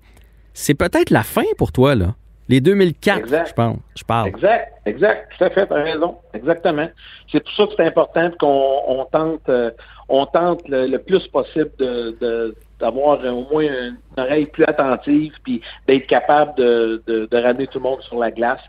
c'est 0.54 0.74
peut-être 0.74 1.10
la 1.10 1.22
fin 1.22 1.42
pour 1.58 1.72
toi, 1.72 1.94
là. 1.94 2.14
Les 2.48 2.60
2004, 2.60 3.46
je 3.48 3.52
pense. 3.54 3.78
Je 3.96 4.04
parle. 4.04 4.28
Exact, 4.28 4.72
exact. 4.84 5.32
Tout 5.36 5.44
à 5.44 5.50
fait, 5.50 5.66
tu 5.66 5.72
as 5.72 5.82
raison. 5.82 6.16
Exactement. 6.34 6.88
C'est 7.32 7.40
pour 7.40 7.52
ça 7.52 7.66
que 7.66 7.72
c'est 7.76 7.86
important 7.86 8.30
qu'on 8.38 9.06
tente, 9.10 9.48
euh, 9.48 9.70
on 10.08 10.26
tente 10.26 10.62
le, 10.68 10.96
plus 10.98 11.26
possible 11.28 11.70
de, 11.78 12.54
d'avoir 12.78 13.24
au 13.24 13.46
moins 13.50 13.64
une 13.64 13.96
oreille 14.18 14.46
plus 14.46 14.64
attentive 14.64 15.32
puis 15.42 15.62
d'être 15.88 16.06
capable 16.06 16.54
de, 16.56 17.02
de, 17.06 17.26
de, 17.30 17.36
ramener 17.38 17.66
tout 17.66 17.78
le 17.78 17.84
monde 17.84 18.02
sur 18.02 18.18
la 18.18 18.30
glace. 18.30 18.60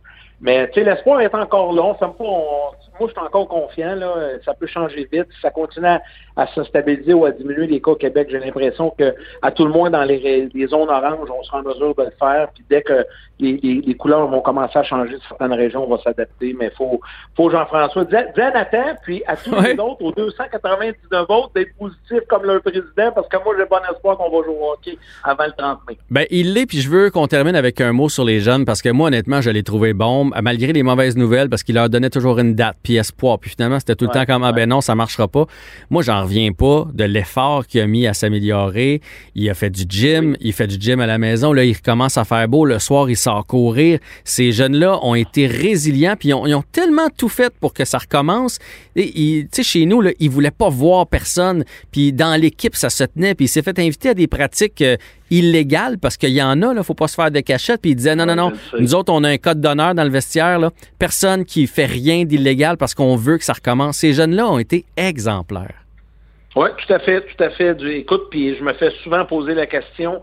Mais 0.46 0.68
tu 0.68 0.76
sais, 0.76 0.84
l'espoir 0.84 1.22
est 1.22 1.34
encore 1.34 1.74
long. 1.74 1.98
Ça 2.00 2.08
me 2.08 2.14
moi, 3.00 3.10
je 3.10 3.14
suis 3.14 3.26
encore 3.26 3.48
confiant. 3.48 3.96
Là. 3.96 4.14
Ça 4.46 4.54
peut 4.54 4.68
changer 4.68 5.08
vite. 5.12 5.28
ça 5.42 5.50
continue 5.50 5.88
à, 6.38 6.48
se 6.48 6.64
stabiliser 6.64 7.14
ou 7.14 7.26
à 7.26 7.32
diminuer 7.32 7.68
les 7.68 7.82
cas 7.82 7.92
au 7.92 7.96
Québec, 7.96 8.28
j'ai 8.30 8.40
l'impression 8.40 8.94
que 8.98 9.16
à 9.42 9.52
tout 9.52 9.66
le 9.66 9.72
moins 9.72 9.90
dans 9.90 10.04
les, 10.04 10.50
zones 10.68 10.90
oranges, 10.90 11.30
on 11.30 11.44
sera 11.44 11.60
en 11.60 11.64
mesure 11.64 11.96
de 11.96 12.04
le 12.04 12.14
faire. 12.20 12.50
Puis 12.54 12.64
dès 12.70 12.82
que 12.82 13.06
les, 13.40 13.96
couleurs 13.96 14.28
vont 14.28 14.42
commencer 14.42 14.78
à 14.78 14.84
changer 14.84 15.14
de 15.14 15.22
certaines 15.28 15.54
régions, 15.54 15.86
on 15.86 15.96
va 15.96 16.02
s'adapter. 16.02 16.56
Mais 16.60 16.70
faut, 16.72 17.00
faut 17.36 17.50
Jean-François, 17.50 18.06
dis, 18.06 18.16
à 18.16 18.52
Nathan, 18.52 18.96
puis 19.04 19.24
à 19.28 19.36
tous 19.36 19.56
les 19.62 19.74
autres, 19.80 20.02
aux 20.02 20.12
299 20.12 21.26
autres, 21.30 21.52
d'être 21.56 21.76
positifs 21.78 22.28
comme 22.30 22.44
leur 22.44 22.62
président, 22.62 23.12
parce 23.14 23.28
que 23.28 23.38
moi, 23.44 23.56
j'ai 23.58 23.66
bon 23.66 23.78
espoir 23.92 24.18
qu'on 24.18 24.30
va 24.30 24.46
jouer 24.46 24.56
au 24.60 24.72
hockey 24.74 24.98
avant 25.24 25.46
le 25.46 25.54
30 25.58 25.80
mai. 25.88 25.98
Ben, 26.10 26.26
il 26.30 26.54
l'est, 26.54 26.66
puis 26.66 26.82
je 26.82 26.90
veux 26.90 27.10
qu'on 27.12 27.28
termine 27.28 27.56
avec 27.56 27.82
un 27.82 27.94
mot 27.94 28.10
sur 28.10 28.26
les 28.26 28.40
jeunes, 28.40 28.66
parce 28.66 28.82
que 28.82 28.90
moi, 28.90 29.08
honnêtement, 29.08 29.42
je 29.42 29.50
l'ai 29.50 29.64
trouvé 29.64 29.94
bon, 29.94 30.32
malgré 30.42 30.74
les 30.74 30.84
mauvaises 30.84 31.16
nouvelles, 31.16 31.50
parce 31.50 31.64
qu'il 31.64 31.76
leur 31.76 31.90
donnait 31.90 32.10
toujours 32.10 32.40
une 32.40 32.56
date, 32.56 32.78
puis 32.84 32.96
espoir. 32.96 33.40
Puis 33.40 33.52
finalement, 33.52 33.80
c'était 33.80 33.96
tout 33.96 34.06
le 34.06 34.12
temps 34.12 34.26
comme, 34.26 34.44
ah 34.44 34.52
ben 34.52 34.70
non, 34.70 34.82
ça 34.82 34.96
marchera 34.96 35.28
pas. 35.28 35.46
Moi, 35.90 36.04
j'en 36.04 36.24
reviens 36.24 36.52
pas 36.52 36.88
de 36.94 37.04
l'effort 37.04 37.66
qu'il 37.66 37.82
a 37.82 37.88
mis 37.88 38.08
à 38.08 38.14
s'améliorer. 38.14 39.02
Il 39.36 39.50
a 39.50 39.54
fait 39.54 39.70
du 39.70 39.84
gym, 39.88 40.36
il 40.40 40.54
fait 40.54 40.68
du 40.68 40.78
gym 40.80 41.00
à 41.00 41.06
la 41.06 41.18
maison. 41.18 41.54
Là, 41.54 41.64
il 41.64 41.74
recommence 41.74 42.18
à 42.18 42.26
faire 42.26 42.48
beau. 42.48 42.66
Le 42.66 42.80
soir, 42.80 43.10
il 43.10 43.18
sort 43.18 43.46
courir. 43.46 44.00
Ces 44.24 44.52
jeunes-là 44.52 45.00
ont 45.04 45.16
été 45.16 45.48
résilients, 45.48 46.16
puis 46.18 46.30
ils 46.30 46.34
ont, 46.34 46.64
tellement 46.72 47.10
tout 47.16 47.30
fait 47.30 47.54
pour 47.60 47.74
que 47.74 47.86
ça 47.86 47.98
recommence. 47.98 48.60
Tu 48.96 49.48
sais, 49.52 49.64
chez 49.64 49.86
nous, 49.86 50.02
là, 50.02 50.12
ils 50.20 50.30
voulaient 50.30 50.52
pas 50.52 50.70
voir 50.70 51.08
personne. 51.08 51.64
Puis 51.92 52.12
dans 52.12 52.40
l'équipe, 52.40 52.76
ça 52.76 52.90
se 52.90 53.04
tenait. 53.04 53.36
Puis 53.36 53.46
il 53.46 53.50
s'est 53.50 53.62
fait 53.62 53.78
inviter 53.80 54.10
à 54.10 54.14
des 54.14 54.28
pratiques 54.28 54.82
euh, 54.82 54.98
illégales 55.32 55.98
parce 55.98 56.18
qu'il 56.18 56.32
y 56.32 56.42
en 56.42 56.62
a, 56.62 56.74
là, 56.74 56.84
faut 56.84 56.94
pas 56.94 57.08
se 57.08 57.16
faire 57.16 57.32
de 57.32 57.40
cachette. 57.40 57.82
Puis 57.82 57.92
il 57.92 57.96
disait 57.96 58.16
non, 58.16 58.26
non, 58.26 58.36
non. 58.36 58.52
Nous 58.80 58.96
autres, 58.96 59.12
on 59.12 59.24
a 59.24 59.30
un 59.30 59.38
code 59.38 59.62
d'honneur 59.62 59.96
dans 59.96 60.04
le 60.04 60.10
vestiaire. 60.10 60.60
Là. 60.60 60.72
Personne 61.00 61.46
qui 61.46 61.68
fait 61.68 61.86
rien 61.86 62.26
d'illégal 62.26 62.78
parce 62.78 62.94
qu'on 62.94 63.16
veut 63.16 63.38
que 63.38 63.44
ça 63.44 63.54
recommence. 63.54 63.98
Ces 63.98 64.14
jeunes-là 64.14 64.48
ont 64.48 64.60
été 64.60 64.86
exemplaires. 64.98 65.86
Oui, 66.56 66.70
tout 66.78 66.94
à 66.94 67.00
fait, 67.00 67.22
tout 67.22 67.44
à 67.44 67.50
fait. 67.50 67.78
Écoute, 67.84 68.28
puis 68.30 68.56
je 68.56 68.64
me 68.64 68.74
fais 68.74 68.92
souvent 69.04 69.26
poser 69.26 69.54
la 69.54 69.66
question. 69.66 70.22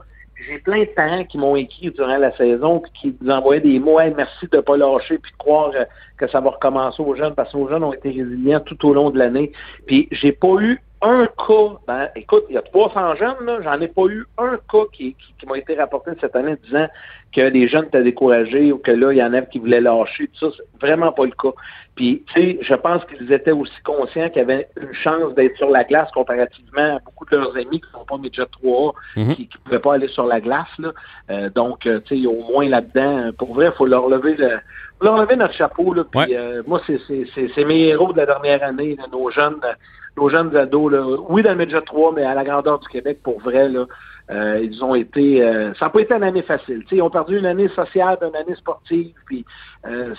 J'ai 0.49 0.59
plein 0.59 0.80
de 0.80 0.88
parents 0.97 1.25
qui 1.25 1.38
m'ont 1.38 1.56
écrit 1.56 1.90
durant 1.90 2.16
la 2.16 2.35
saison 2.37 2.80
puis 2.80 2.92
qui 3.00 3.16
nous 3.21 3.30
envoyaient 3.30 3.61
des 3.61 3.78
mots 3.78 3.99
merci 4.16 4.49
de 4.50 4.56
ne 4.56 4.62
pas 4.62 4.76
lâcher 4.76 5.18
puis 5.18 5.30
de 5.30 5.37
croire 5.37 5.71
euh, 5.75 5.85
que 6.16 6.26
ça 6.28 6.40
va 6.40 6.50
recommencer 6.50 7.00
aux 7.00 7.14
jeunes 7.14 7.35
parce 7.35 7.52
que 7.52 7.59
nos 7.59 7.68
jeunes 7.68 7.85
ont 7.85 7.92
été 7.92 8.09
résilients 8.09 8.61
tout 8.61 8.88
au 8.88 8.94
long 8.94 9.11
de 9.11 9.18
l'année. 9.18 9.52
Puis 9.87 10.09
j'ai 10.11 10.32
pas 10.32 10.56
eu 10.61 10.80
un 11.02 11.26
cas, 11.26 11.78
ben, 11.87 12.09
écoute, 12.14 12.44
il 12.49 12.54
y 12.54 12.59
a 12.59 12.62
300 12.62 13.16
jeunes, 13.16 13.61
j'en 13.62 13.80
ai 13.80 13.88
pas 13.88 14.06
eu 14.06 14.25
un 14.38 14.56
cas 14.71 14.85
qui, 14.92 15.16
qui, 15.38 15.47
m'a 15.47 15.59
été 15.59 15.75
rapporté 15.75 16.12
cette 16.21 16.37
année 16.37 16.56
disant 16.64 16.87
que 17.35 17.41
les 17.41 17.67
jeunes 17.69 17.87
étaient 17.87 18.03
découragés 18.03 18.73
ou 18.73 18.79
que 18.79 18.91
là, 18.91 19.12
il 19.12 19.19
y 19.19 19.23
en 19.23 19.33
a 19.33 19.43
qui 19.43 19.59
voulaient 19.59 19.81
lâcher, 19.81 20.29
tout 20.29 20.51
ça, 20.51 20.57
c'est 20.57 20.87
vraiment 20.87 21.12
pas 21.12 21.25
le 21.25 21.33
cas. 21.33 21.53
Puis, 21.95 22.25
tu 22.33 22.41
sais, 22.41 22.59
je 22.62 22.75
pense 22.75 23.05
qu'ils 23.05 23.31
étaient 23.33 23.53
aussi 23.53 23.73
conscients 23.85 24.29
qu'il 24.31 24.39
y 24.39 24.41
avait 24.41 24.69
une 24.81 24.95
chance 24.95 25.35
d'être 25.35 25.57
sur 25.59 25.69
la 25.69 25.85
glace 25.85 26.11
comparativement 26.12 26.97
à 26.97 26.99
beaucoup 27.05 27.27
de 27.27 27.37
leurs 27.37 27.55
amis 27.55 27.81
qui 27.81 27.87
ne 27.93 27.99
sont 27.99 28.05
pas 28.07 28.17
médias 28.17 28.47
3 28.47 28.95
mhm. 29.17 29.35
qui 29.35 29.43
ne 29.43 29.65
pouvaient 29.65 29.79
pas 29.79 29.95
aller 29.95 30.09
sur 30.09 30.25
la 30.25 30.41
glace, 30.41 30.68
là. 30.79 30.92
Euh, 31.31 31.51
donc, 31.51 31.87
euh, 31.87 32.01
tu 32.07 32.23
sais, 32.23 32.27
au 32.27 32.42
moins 32.51 32.66
là-dedans, 32.66 33.31
pour 33.37 33.55
vrai, 33.55 33.66
il 33.66 33.77
faut 33.77 33.85
leur 33.85 34.09
lever 34.09 34.37
le, 34.37 34.59
leur 35.03 35.18
lever 35.18 35.37
notre 35.37 35.55
chapeau, 35.55 35.92
là. 35.92 36.05
Puis, 36.11 36.35
euh, 36.35 36.62
moi, 36.66 36.81
c'est 36.87 37.64
mes 37.64 37.88
héros 37.88 38.12
de 38.12 38.18
la 38.18 38.27
dernière 38.27 38.62
année, 38.62 38.97
nos 39.12 39.31
jeunes, 39.31 39.61
nos 40.16 40.31
jeunes 40.31 40.57
ados, 40.57 40.90
là, 40.90 41.05
oui, 41.29 41.42
dans 41.42 41.51
le 41.51 41.57
Média 41.57 41.83
3, 41.83 42.12
mais 42.14 42.25
à 42.25 42.35
la 42.35 42.45
grandeur 42.45 42.79
du 42.79 42.88
Québec, 42.88 43.18
pour 43.23 43.38
vrai, 43.40 43.68
là, 43.68 43.85
euh, 44.30 44.61
ils 44.62 44.82
ont 44.85 44.94
été. 44.94 45.42
Euh, 45.42 45.74
ça 45.74 45.87
n'a 45.87 45.90
pas 45.90 46.00
été 46.00 46.14
une 46.14 46.22
année 46.22 46.42
facile. 46.42 46.85
ils 46.90 47.02
ont 47.02 47.11
perdu 47.11 47.38
une 47.38 47.46
année 47.46 47.68
sociale, 47.68 48.18
une 48.22 48.37
année 48.37 48.54
sportive, 48.54 49.12
puis 49.26 49.44
euh, 49.87 50.14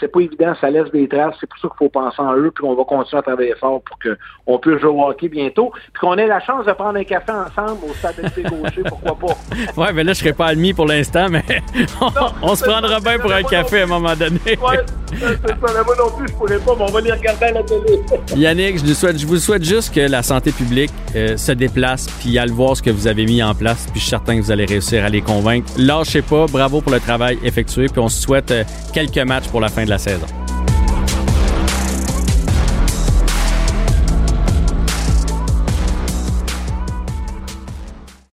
c'est 0.00 0.08
pas 0.08 0.20
évident, 0.20 0.54
ça 0.60 0.70
laisse 0.70 0.90
des 0.90 1.06
traces. 1.08 1.36
C'est 1.40 1.48
pour 1.48 1.58
ça 1.58 1.68
qu'il 1.68 1.76
faut 1.78 1.88
penser 1.88 2.20
en 2.20 2.34
eux, 2.34 2.50
puis 2.50 2.64
on 2.64 2.74
va 2.74 2.82
continuer 2.84 3.20
à 3.20 3.22
travailler 3.22 3.54
fort 3.54 3.80
pour 3.82 3.96
qu'on 3.98 4.58
puisse 4.58 4.80
jouer 4.80 4.90
au 4.90 5.04
hockey 5.04 5.28
bientôt, 5.28 5.70
puis 5.70 6.00
qu'on 6.00 6.18
ait 6.18 6.26
la 6.26 6.40
chance 6.40 6.66
de 6.66 6.72
prendre 6.72 6.98
un 6.98 7.04
café 7.04 7.30
ensemble 7.30 7.78
au 7.88 7.94
stade 7.94 8.16
de 8.16 8.42
gaucher, 8.42 8.82
pourquoi 8.88 9.16
pas. 9.16 9.80
ouais, 9.80 9.92
mais 9.92 10.02
là, 10.02 10.12
je 10.12 10.18
serais 10.18 10.32
pas 10.32 10.46
admis 10.46 10.74
pour 10.74 10.86
l'instant, 10.86 11.28
mais 11.30 11.44
on, 12.42 12.54
se 12.56 12.64
prendra 12.64 12.98
bien 12.98 13.18
pour 13.20 13.32
un 13.32 13.44
café 13.44 13.82
à 13.82 13.84
un 13.84 13.86
moment 13.86 14.16
donné. 14.16 14.40
ouais, 14.46 14.80
c'est 15.12 15.48
ça. 15.48 15.56
moi 15.84 15.94
non 15.96 16.10
plus, 16.18 16.26
je 16.28 16.34
pourrais 16.34 16.58
pas, 16.58 16.72
mais 16.76 16.84
on 16.88 16.92
va 16.92 17.00
les 17.00 17.12
regarder 17.12 17.44
à 17.44 17.52
la 17.52 17.62
télé. 17.62 18.00
Yannick, 18.36 18.78
je 18.78 18.84
vous, 18.84 18.94
souhaite, 18.94 19.18
je 19.18 19.26
vous 19.26 19.36
souhaite 19.36 19.62
juste 19.62 19.94
que 19.94 20.00
la 20.00 20.24
santé 20.24 20.50
publique 20.50 20.90
se 21.14 21.52
déplace, 21.52 22.08
puis 22.20 22.36
à 22.36 22.46
le 22.46 22.52
voir 22.52 22.76
ce 22.76 22.82
que 22.82 22.90
vous 22.90 23.06
avez 23.06 23.24
mis 23.24 23.43
en 23.44 23.54
place, 23.54 23.86
puis 23.90 24.00
je 24.00 24.00
suis 24.00 24.10
certain 24.10 24.36
que 24.36 24.42
vous 24.42 24.50
allez 24.50 24.64
réussir 24.64 25.04
à 25.04 25.08
les 25.08 25.22
convaincre. 25.22 25.70
Lâchez 25.76 26.22
pas, 26.22 26.46
bravo 26.46 26.80
pour 26.80 26.92
le 26.92 27.00
travail 27.00 27.38
effectué, 27.44 27.86
puis 27.86 28.00
on 28.00 28.08
se 28.08 28.20
souhaite 28.20 28.52
quelques 28.92 29.18
matchs 29.18 29.48
pour 29.48 29.60
la 29.60 29.68
fin 29.68 29.84
de 29.84 29.90
la 29.90 29.98
saison. 29.98 30.26